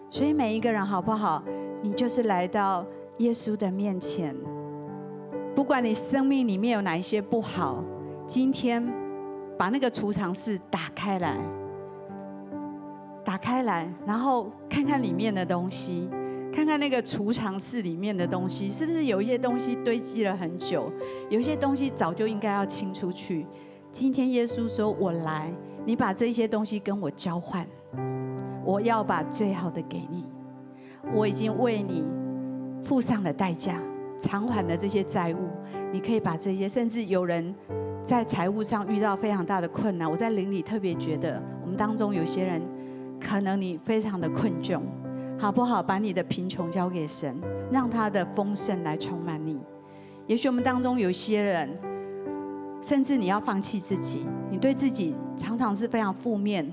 [0.09, 1.42] 所以每一个人好不好？
[1.83, 2.87] 你就是来到
[3.18, 4.35] 耶稣的面前，
[5.55, 7.85] 不管你生命里面有哪一些不好，
[8.27, 8.83] 今天
[9.59, 11.37] 把那个储藏室打开来，
[13.28, 16.08] 打开来，然后看看里面的东西。
[16.50, 20.90] 看看那个储藏室里面的东西，是不是有一些东西堆积了很久？
[21.28, 23.46] 有一些东西早就应该要清出去。
[23.92, 25.52] 今天耶稣说：“我来，
[25.84, 27.66] 你把这些东西跟我交换，
[28.64, 30.24] 我要把最好的给你。
[31.12, 32.02] 我已经为你
[32.82, 33.78] 付上了代价，
[34.18, 35.50] 偿还了这些债务。
[35.92, 37.54] 你可以把这些，甚至有人
[38.02, 40.10] 在财务上遇到非常大的困难。
[40.10, 42.62] 我在灵里特别觉得，我们当中有些人，
[43.20, 44.81] 可能你非常的困窘。”
[45.40, 45.81] 好不好？
[45.81, 49.57] 把你的贫穷交给神，让他的丰盛来充满你。
[50.26, 51.78] 也许我们当中有些人，
[52.83, 56.68] 甚至你要放弃自己，你对自己常常是非常负面，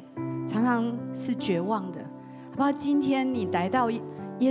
[0.47, 1.99] 常常是绝望的。
[2.49, 2.71] 好不好？
[2.71, 4.01] 今天你来到耶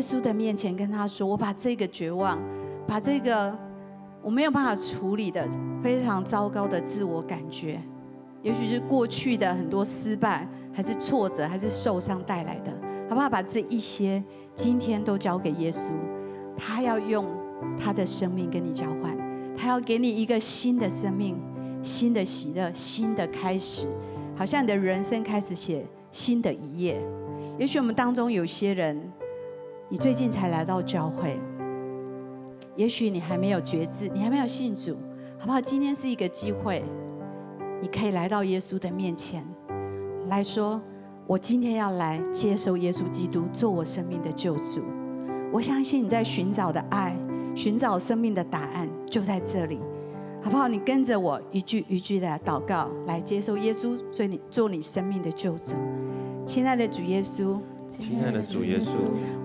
[0.00, 2.38] 稣的面前，跟他说：“我把这个绝望，
[2.86, 3.52] 把这个
[4.22, 5.44] 我没有办法处理的
[5.82, 7.80] 非常糟糕的自我感觉，
[8.42, 12.72] 也许是过去的很多失败，还是挫折，还是受伤带来的。”
[13.08, 13.28] 好不好？
[13.28, 14.22] 把这一些
[14.56, 15.92] 今天都交给耶稣，
[16.56, 17.26] 他要用
[17.78, 19.16] 他的生命跟你交换，
[19.54, 21.36] 他要给你一个新的生命、
[21.82, 23.86] 新的喜乐、新的开始，
[24.34, 26.98] 好像你的人生开始写新的一页。
[27.58, 28.98] 也许我们当中有些人，
[29.90, 31.38] 你最近才来到教会，
[32.74, 34.96] 也许你还没有觉知，你还没有信主，
[35.38, 35.60] 好不好？
[35.60, 36.82] 今天是一个机会，
[37.82, 39.46] 你可以来到耶稣的面前
[40.26, 40.80] 来说。
[41.26, 44.82] 我今天要来接受耶稣基督做我生命的救主。
[45.50, 47.16] 我相信你在寻找的爱，
[47.54, 49.80] 寻找生命的答案就在这里，
[50.42, 50.68] 好不好？
[50.68, 55.74] 你跟着我一句一句的祷告，来接受耶稣做你做你生命的救主。
[56.44, 57.58] 亲爱的主耶稣，
[57.88, 58.90] 亲爱的主耶稣，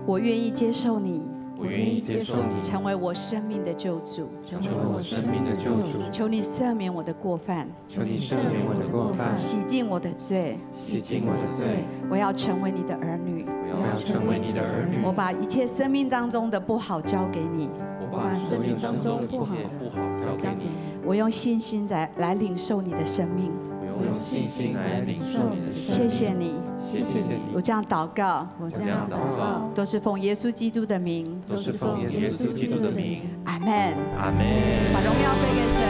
[0.04, 1.29] 我愿意接受你。
[1.60, 6.10] 我愿意接受你，成为我生命的救主，成为我生命的救主。
[6.10, 11.84] 求你赦免我的过犯，求你赦免我的过犯，洗净我的罪，洗净我的罪。
[12.10, 15.04] 我要成为你的儿女，我要成为你的儿女。
[15.04, 17.68] 我把一切生命当中的不好交给你，
[18.00, 20.70] 我把生命当中一切不好交给你。
[21.04, 23.52] 我用信心来来领受你的生命。
[24.00, 26.08] 我用信心来领受你的生命。
[26.08, 27.52] 谢谢你，谢谢你。
[27.52, 33.28] 我这样祷告，我这样祷告，都是奉耶稣基督的名，都是奉耶稣基督的名。
[33.44, 33.68] 阿门，
[34.16, 34.40] 阿门。
[34.88, 35.84] 把荣耀归给神。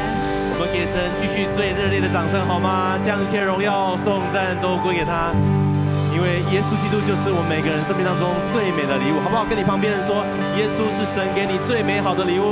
[0.50, 2.98] 我们给神继续最热烈的掌声，好吗？
[2.98, 5.30] 将一切荣耀、颂赞都归给他，
[6.12, 9.46] 因为耶稣基督就是我们每个人生命当中最美的礼物，好不好？
[9.46, 10.26] 跟你旁边人说，
[10.58, 12.50] 耶稣是神给你最美好的礼物。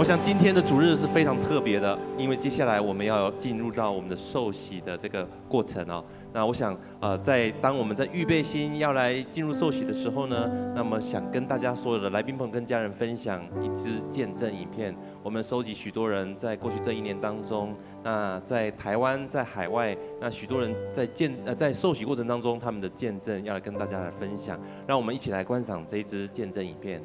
[0.00, 6.02] 我想今天的主日是非常特别的，因为接下来我们要进入到我们的受洗的这个过程哦。
[6.32, 14.96] 那我想，呃，在当我们在预备心要来进入受洗的时候呢，那么想跟大家所有的来宾朋友跟家人分享一支见证影片。
[15.22, 24.58] 我们收集许多人在过去这一年当中，那在台湾、在海外，那许多人在见呃在受洗过程当中他们的见证，要来跟大家来分享。
[24.86, 27.02] 让我们一起来观赏这一支见证影片。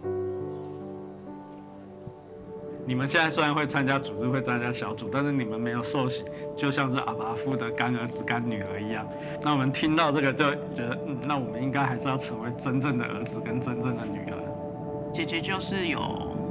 [2.88, 6.24] 你们现在虽然会参加组织，会参加小组，但是你们没有受洗，
[6.56, 9.04] 就像是阿爸父的干儿子、干女儿一样。
[9.42, 14.38] 那我们听到这个，就觉得，嗯，那我们应该还是要成为真正的儿子跟真正的女儿。
[15.12, 16.00] 姐姐就是有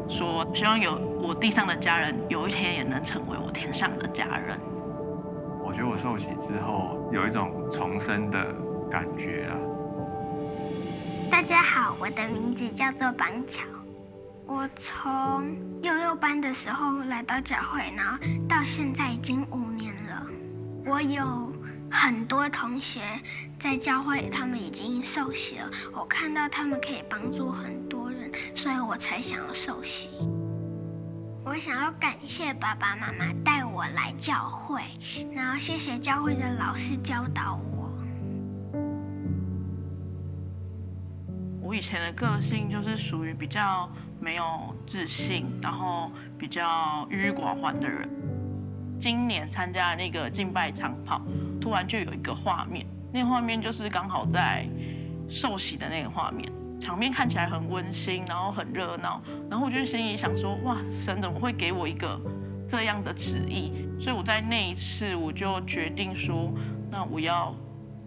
[0.08, 4.58] 说，希望有我地上的家人，有一天也能成为我天上的家人。
[5.62, 8.44] 我觉得我受洗之后，有一种重生的
[8.90, 9.54] 感觉啊。
[11.30, 13.62] 大家好，我的名字叫做绑巧。
[14.46, 18.18] 我从幼幼班的时候来到教会，然后
[18.48, 20.26] 到现在已经五年了。
[20.84, 21.50] 我有
[21.90, 23.00] 很多同学
[23.58, 25.70] 在教会，他们已经受洗了。
[25.94, 30.10] 我看到他们可以帮助很多人，所以我才想要受洗。
[31.46, 34.82] 我想要感谢爸爸妈妈带我来教会，
[35.34, 37.90] 然后谢谢教会的老师教导我。
[41.62, 43.90] 我以前的个性就是属于比较
[44.20, 44.44] 没有
[44.86, 48.08] 自信，然后比较郁郁寡欢的人。
[49.00, 51.20] 今年参加那个敬拜长跑，
[51.60, 54.66] 突然就有一个画面，那画面就是刚好在
[55.28, 56.50] 受洗的那个画面。
[56.80, 62.20] 场面看起来很温馨，然后很热闹，然后我就心里想说：哇，神怎么会给我一个
[62.68, 63.72] 这样的旨意？
[64.00, 66.52] 所以我在那一次我就决定说，
[66.90, 67.54] 那我要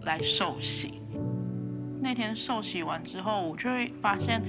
[0.02, 1.00] 来受洗。
[2.00, 4.40] 那天受洗完之后，我就会发现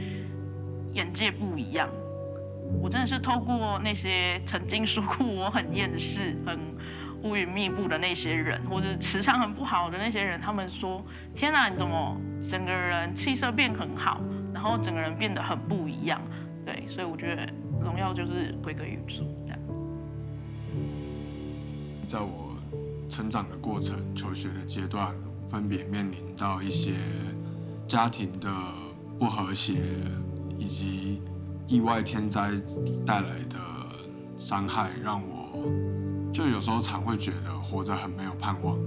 [1.00, 1.90] 眼界不一样。
[2.82, 6.60] 我真的是透过那些曾经说过我很厌世、很
[7.24, 11.02] 乌云密布的那些人，或者磁场很不好的那些人，他们说：
[11.34, 12.18] 天哪，你怎么？
[12.50, 14.20] 整个人气色变很好，
[14.54, 16.20] 然后整个人变得很不一样，
[16.66, 17.48] 对，所以我觉得
[17.82, 19.24] 荣耀就是归根于主。
[22.08, 22.58] 在我
[23.08, 25.14] 成长的过程、求学的阶段，
[25.50, 26.94] 分别面临到一些
[27.88, 28.50] 家庭的
[29.20, 29.76] 不和谐，
[30.60, 31.22] 以及
[31.68, 32.52] 意外天灾
[33.06, 33.56] 带来的
[34.38, 35.64] 伤害，让我
[36.32, 38.78] 就有时候常会觉得活着很没有盼望。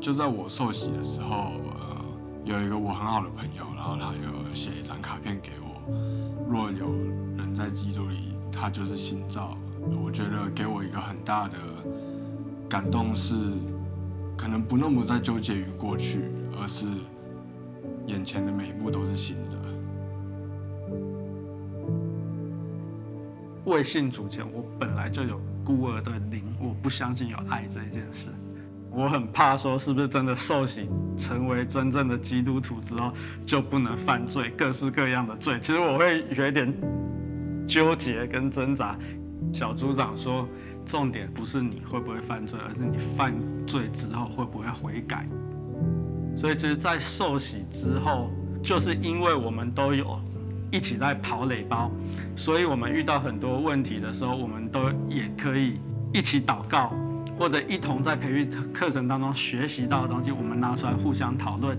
[0.00, 1.96] 就在我受洗的时候，呃，
[2.44, 5.66] 有一个我很好的朋友，然后他有写一张卡片给我。
[6.50, 6.92] 若有
[7.36, 9.56] 人在基督里，他就是新造。
[10.02, 11.54] 我觉得给我一个很大的
[12.68, 13.36] 感动是，
[14.36, 16.24] 可能不那么再纠结于过去，
[16.60, 16.86] 而是
[18.06, 19.36] 眼前的每一步都是新。
[23.66, 28.30] 未信主前，我本来就有孤儿的灵，我不相信有爱这一件事。
[28.92, 30.88] 我很怕说，是不是真的受洗
[31.18, 33.12] 成为真正的基督徒之后
[33.44, 35.58] 就不能犯罪，各式各样的罪。
[35.60, 36.72] 其实我会有一点
[37.66, 38.96] 纠结跟挣扎。
[39.52, 40.48] 小组长说，
[40.84, 43.34] 重点不是你会不会犯罪，而是你犯
[43.66, 45.26] 罪之后会不会悔改。
[46.36, 48.30] 所以，其实，在受洗之后，
[48.62, 50.18] 就是因为我们都有
[50.70, 51.90] 一起在跑垒包，
[52.36, 55.78] 所以我们遇到很多问题的时候，我们都也可以
[56.12, 56.92] 一起祷告。
[57.38, 61.76] 或者一同在培育课程当中学习到的东西，我们拿出来互相讨论。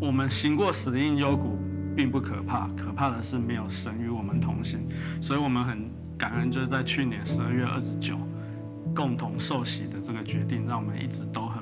[0.00, 1.56] 我们行过死荫幽谷，
[1.94, 4.80] 并不可怕，可怕的是没有神与我们同行。
[5.20, 5.88] 所以，我们很
[6.18, 8.16] 感恩，就是在去年十二月二十九，
[8.92, 11.61] 共同受洗的这个决定，让我们一直都很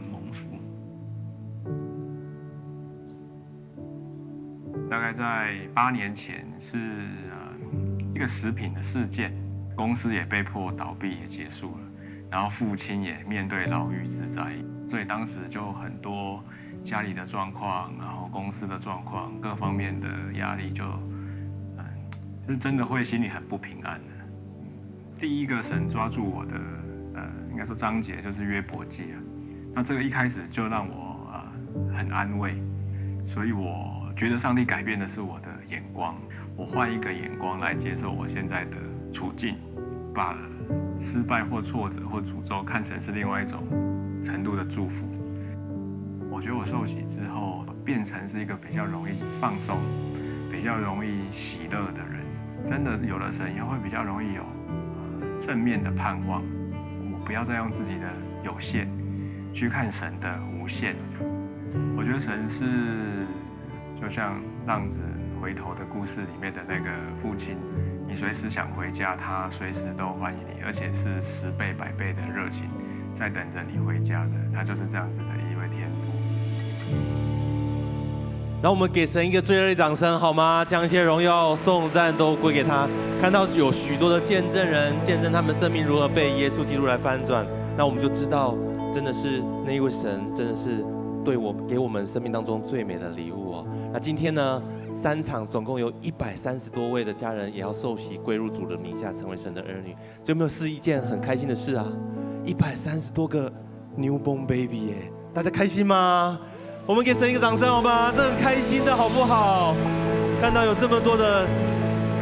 [5.12, 6.78] 在八年前，是
[7.30, 7.36] 呃
[8.14, 9.32] 一个食品的事件，
[9.76, 11.80] 公司也被迫倒闭，也结束了。
[12.30, 14.54] 然后父亲也面对牢狱之灾，
[14.88, 16.44] 所以当时就很多
[16.84, 20.84] 家里的状况，然后公司的状况，各方面的压力就，
[21.76, 21.84] 嗯，
[22.46, 24.06] 就是真的会心里很不平安的。
[25.18, 26.54] 第一个神抓住我的，
[27.14, 29.18] 呃，应该说章节就是约伯记啊。
[29.74, 32.62] 那这个一开始就让我呃很安慰，
[33.26, 36.14] 所以我觉得上帝改变的是我的眼光，
[36.54, 38.76] 我换一个眼光来接受我现在的
[39.10, 39.56] 处境，
[40.14, 40.36] 把。
[40.98, 43.64] 失败或挫折或诅咒，看成是另外一种
[44.22, 45.06] 程度的祝福。
[46.30, 49.78] 我觉得我受洗之后，变成是一个比较容易放松、
[50.52, 52.20] 比较容易喜乐的人。
[52.62, 54.44] 真的有了神也，会比较容易有
[55.40, 56.42] 正面的盼望。
[57.10, 58.06] 我不要再用自己的
[58.44, 58.86] 有限
[59.54, 60.94] 去看神的无限。
[61.96, 63.26] 我觉得神是
[64.10, 64.98] 像浪子
[65.40, 66.90] 回头的故事里面的那个
[67.22, 67.56] 父亲。
[68.08, 72.64] 你随时想回家，他随时都欢迎你，而且是十倍百倍的热情
[73.14, 74.32] 在等着你回家的。
[74.52, 76.10] 他就是这样子的一位天父。
[78.60, 80.64] 让我们给神一个最热烈掌声，好吗？
[80.64, 82.86] 将一些荣耀、颂赞都归给他。
[83.18, 87.46] 看到有许多的见证人，见证他们生命如何被耶稣基督来翻转，
[87.76, 88.54] 那我们就知道，
[88.92, 90.84] 真的是那一位神，真的是
[91.24, 93.66] 对我给我们生命当中最美的礼物哦。
[93.92, 94.62] 那今天呢？
[94.92, 101.86] 三场总共有一百三十多位的家人也要受洗归入主的名下，成为神的儿女，这有没有是一件很开心的事啊？
[102.44, 103.48] 一百三十多个
[103.96, 106.36] newborn baby 耶，大家开心吗？
[106.86, 108.12] 我们给神一个掌声好吧？
[108.16, 109.76] 这很开心的好不好？
[110.40, 111.46] 看到有这么多的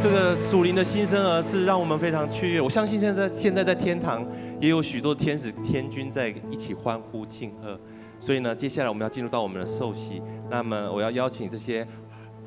[0.03, 2.61] 这个属灵的新生儿，是让我们非常雀跃。
[2.61, 4.23] 我相信现在现在在天堂
[4.61, 7.79] 也有许多天使天军在一起欢呼庆贺。
[8.19, 11.87] 所以呢，接下来我们要进入到我们的受洗，那么我要邀请这些。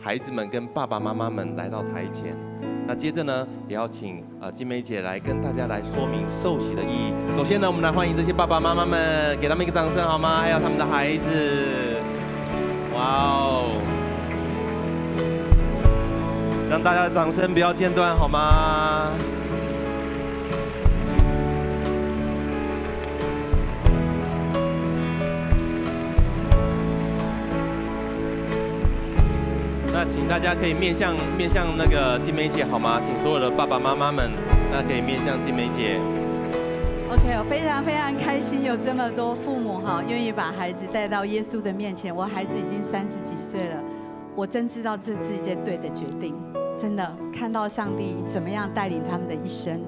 [0.00, 2.36] 孩子们跟爸爸妈妈们来到台前，
[2.88, 7.12] 那接着呢，也要请呃金梅姐来跟大家来说明受洗的意义。
[7.32, 10.40] 首先呢，我们来欢迎这些爸爸妈妈们，给他们一个掌声好吗？
[10.40, 12.00] 还有他们的孩子，
[12.92, 13.80] 哇哦！
[16.68, 19.12] 让大家的掌声不要间断，好吗？
[30.04, 33.00] 请大家可以面向面向那个金梅姐，好吗？
[33.04, 34.30] 请所有的爸爸妈妈们，
[34.70, 36.00] 那可以面向金梅姐。
[37.10, 42.14] OK，我非常非常开心，有这么多父母哈，愿意把孩子带到耶稣的面前。
[42.14, 43.76] 我孩子已经三十几岁了，
[44.34, 46.34] 我真知道这是一件对的决定，
[46.78, 49.78] 真的看到上帝怎么样带领他们的一生。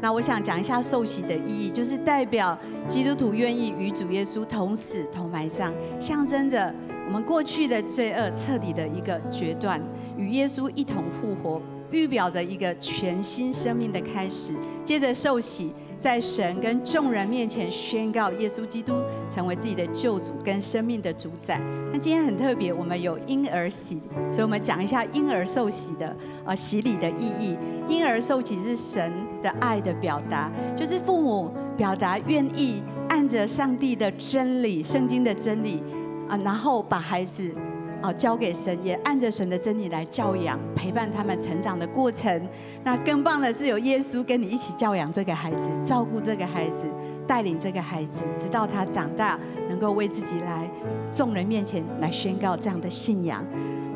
[0.00, 2.58] 那我想讲一下受洗的意义，就是代表
[2.88, 6.74] 基督徒愿意与主耶稣同死同埋葬，象征着
[7.10, 9.82] 我们过去的罪恶彻底的一个决断，
[10.16, 14.54] 与耶稣一同复活，预表着一个全新生命的开始。
[14.84, 15.72] 接着受洗。
[15.98, 21.60] 在神跟众人面前宣告耶稣基督成为自己的救主跟生命的主宰。
[21.92, 24.00] 那今天很特别，我们有婴儿洗，
[24.32, 27.54] 所以我们讲一下婴儿受洗的呃洗礼的意义。
[27.86, 35.82] 婴儿受洗是神的爱的表达，就是父母表达愿意按着上帝的真理、圣经的真理
[36.30, 37.54] 啊，然后把孩子。
[38.02, 42.48] 啊，交给神，也按着神的真理来教养、陪伴他们成长的过程。
[42.82, 46.84] 那更棒的是，有耶稣跟你一起教养这个孩子，照顾这个孩子，
[47.26, 50.66] 带领这个孩子，直到他长大，能够为自己来
[51.12, 53.44] 众人面前来宣告这样的信仰。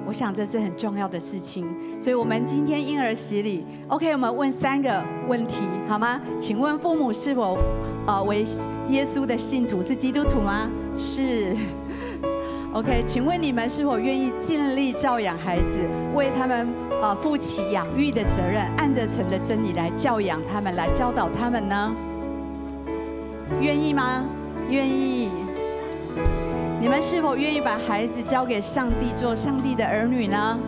[0.07, 1.67] 我想这是很重要的事情。
[1.99, 6.21] 所以，我们今天婴儿洗礼，OK，我们问三个问题，好吗？
[6.39, 7.57] 请问父母是否
[8.07, 8.45] 呃为
[8.91, 10.71] 耶稣的信徒，是基督徒吗？
[10.95, 11.57] 是。
[12.75, 16.67] OK，请问你们是否愿意尽力照养孩子，为他们
[17.01, 21.95] 啊负起养育的责任，按着神的真理来教养他们，来教导他们呢？
[23.61, 24.25] 愿意吗？
[24.69, 25.31] 愿意。
[26.81, 30.59] 你们是否愿意把孩子交给上帝，做上帝的儿女呢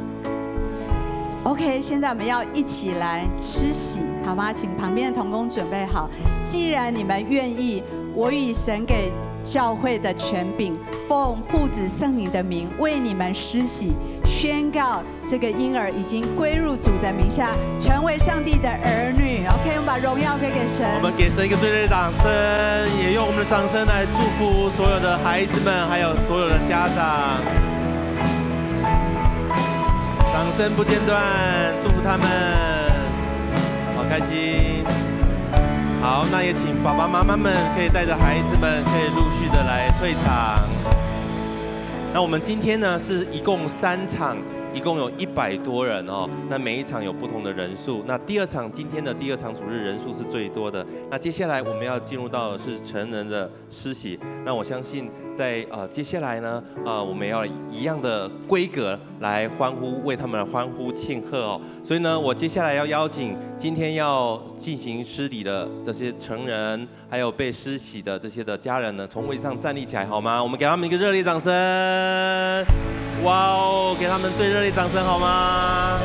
[1.42, 4.52] ？OK，现在我们要一起来施洗，好吗？
[4.52, 6.08] 请旁边的童工准备好。
[6.44, 7.82] 既然你们愿意，
[8.14, 9.10] 我以神给。
[9.46, 10.76] 教会的权柄，
[11.08, 13.92] 奉父子圣灵的名为你们施洗，
[14.24, 19.46] 宣告这个婴儿已经归入主的名下，成为上帝的儿女。
[19.46, 20.84] OK，我们把荣耀归给神。
[20.96, 22.28] 我们给神一个最热烈的掌声，
[23.00, 27.38] 也用我们的掌声来祝福所有的孩子们，还有所有的家长。
[30.32, 31.22] 掌声不间断，
[31.80, 32.26] 祝福他们，
[33.96, 34.84] 好开心。
[36.00, 40.62] 好，那也请爸爸妈妈们可以带着孩子们，可以陆续的来退场。
[42.12, 44.36] 那我们今天呢，是一共三场。
[44.76, 48.04] 一共有一百多人哦，那每一场有不同的人数。
[48.06, 50.84] 那第二场今天的第二场主日人数是最多的。
[51.10, 54.20] 那接下来我们要进入到的是成人的施洗。
[54.44, 61.58] 那我相信在呃接下来呢，呃我们要一样的规格来欢呼，为他们欢呼庆贺哦。
[61.82, 70.42] 所以呢，我接下来要邀请今天要进行施礼的这些成人，还有被施洗的这些的家人呢，从位置上站立起来好吗？
[70.42, 71.50] 我们给他们一个热烈掌声。
[73.24, 73.96] 哇哦！
[73.98, 75.98] 给他们最热烈掌声好吗？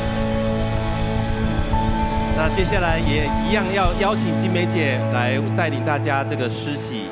[2.36, 7.06] 那接下来也一样要邀请金梅姐来带领大家这个施洗。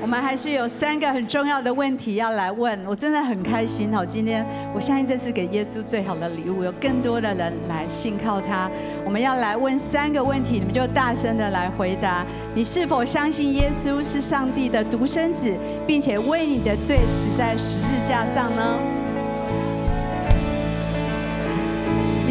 [0.00, 4.06] 我们还是有三个很重要的问题要来问，我真的很开心哦！
[4.06, 8.70] 今天我相信这是给耶稣最好的礼物，有更多的人来信靠他。
[9.04, 15.52] 我们要来问三个问题，你们就大声的来回答：你是否相信耶稣是上帝的独生子，
[15.88, 18.62] 并且为你的罪死在十字架上呢？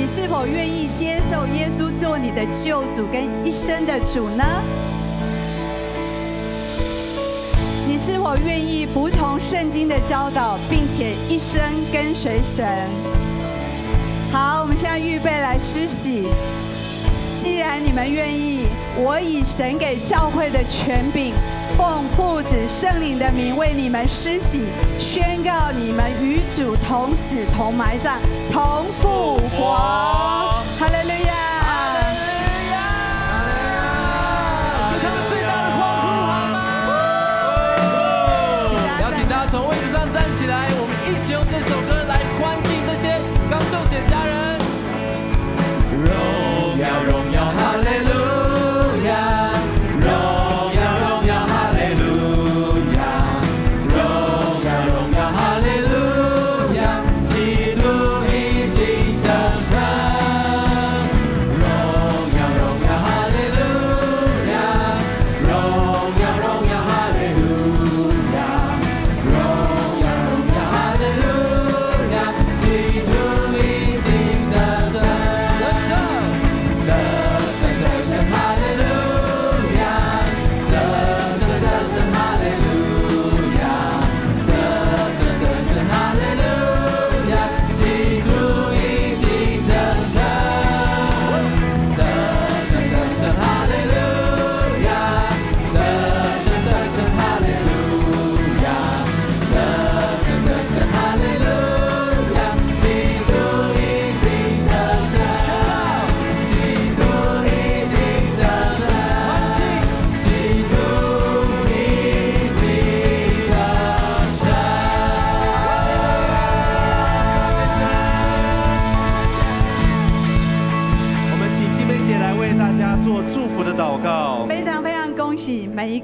[0.06, 4.46] 你是否愿意接受耶稣做你的救主跟一生的主呢？
[7.88, 11.60] 你是否愿意服从圣经的教导，并且一生
[11.92, 12.68] 跟随神？
[14.32, 16.28] 好，我们现在预备来施洗。
[17.36, 21.34] 既然你们愿意，我以神给教会的权柄。
[21.78, 24.62] 奉父子圣灵的名为你们施洗，
[24.98, 28.18] 宣告你们与主同死同埋葬
[28.52, 30.45] 同复活。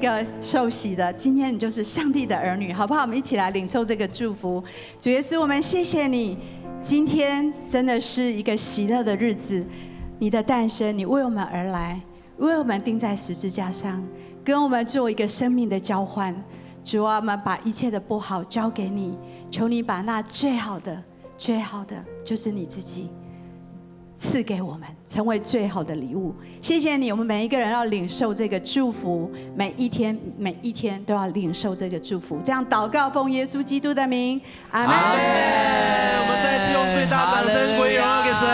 [0.02, 3.02] 个受洗的，今天你就是上帝的儿女，好不好？
[3.02, 4.62] 我们一起来领受这个祝福。
[5.00, 6.36] 主耶稣，我们谢谢你，
[6.82, 9.64] 今天真的是一个喜乐的日子。
[10.18, 12.00] 你的诞生，你为我们而来，
[12.38, 14.04] 为我们钉在十字架上，
[14.44, 16.34] 跟我们做一个生命的交换。
[16.84, 19.16] 主啊，我们把一切的不好交给你，
[19.52, 21.00] 求你把那最好的、
[21.38, 23.08] 最好的，就是你自己。
[24.22, 26.32] 赐给我们，成为最好的礼物。
[26.62, 32.38] 谢谢你，我们每一个人要领受这个祝福，每一天每一天都要领受这个祝福。
[32.44, 34.94] 这样祷告，奉耶稣基督的名，阿门。
[34.94, 38.46] 我们再次用最大掌声归荣耀给神，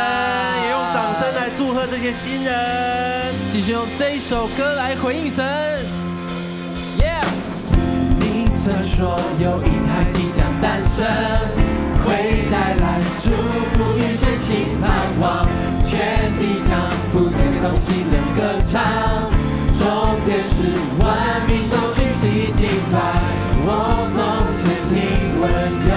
[0.65, 3.35] 也用掌声来祝贺这些新人。
[3.51, 5.45] 继续用这一首歌来回应神。
[6.99, 7.27] Yeah，
[8.19, 11.07] 你曾说有婴孩即将诞生。
[12.09, 14.87] 会带来祝福，预先新盼
[15.21, 15.47] 望，
[15.83, 18.83] 全地将普天同新人歌唱，
[19.79, 20.55] 终点是
[21.01, 21.07] 万
[21.49, 22.97] 民都齐齐敬拜。
[23.71, 23.71] 我
[24.11, 24.17] 从
[24.55, 24.93] 前听
[25.41, 25.45] 闻
[25.89, 25.93] 有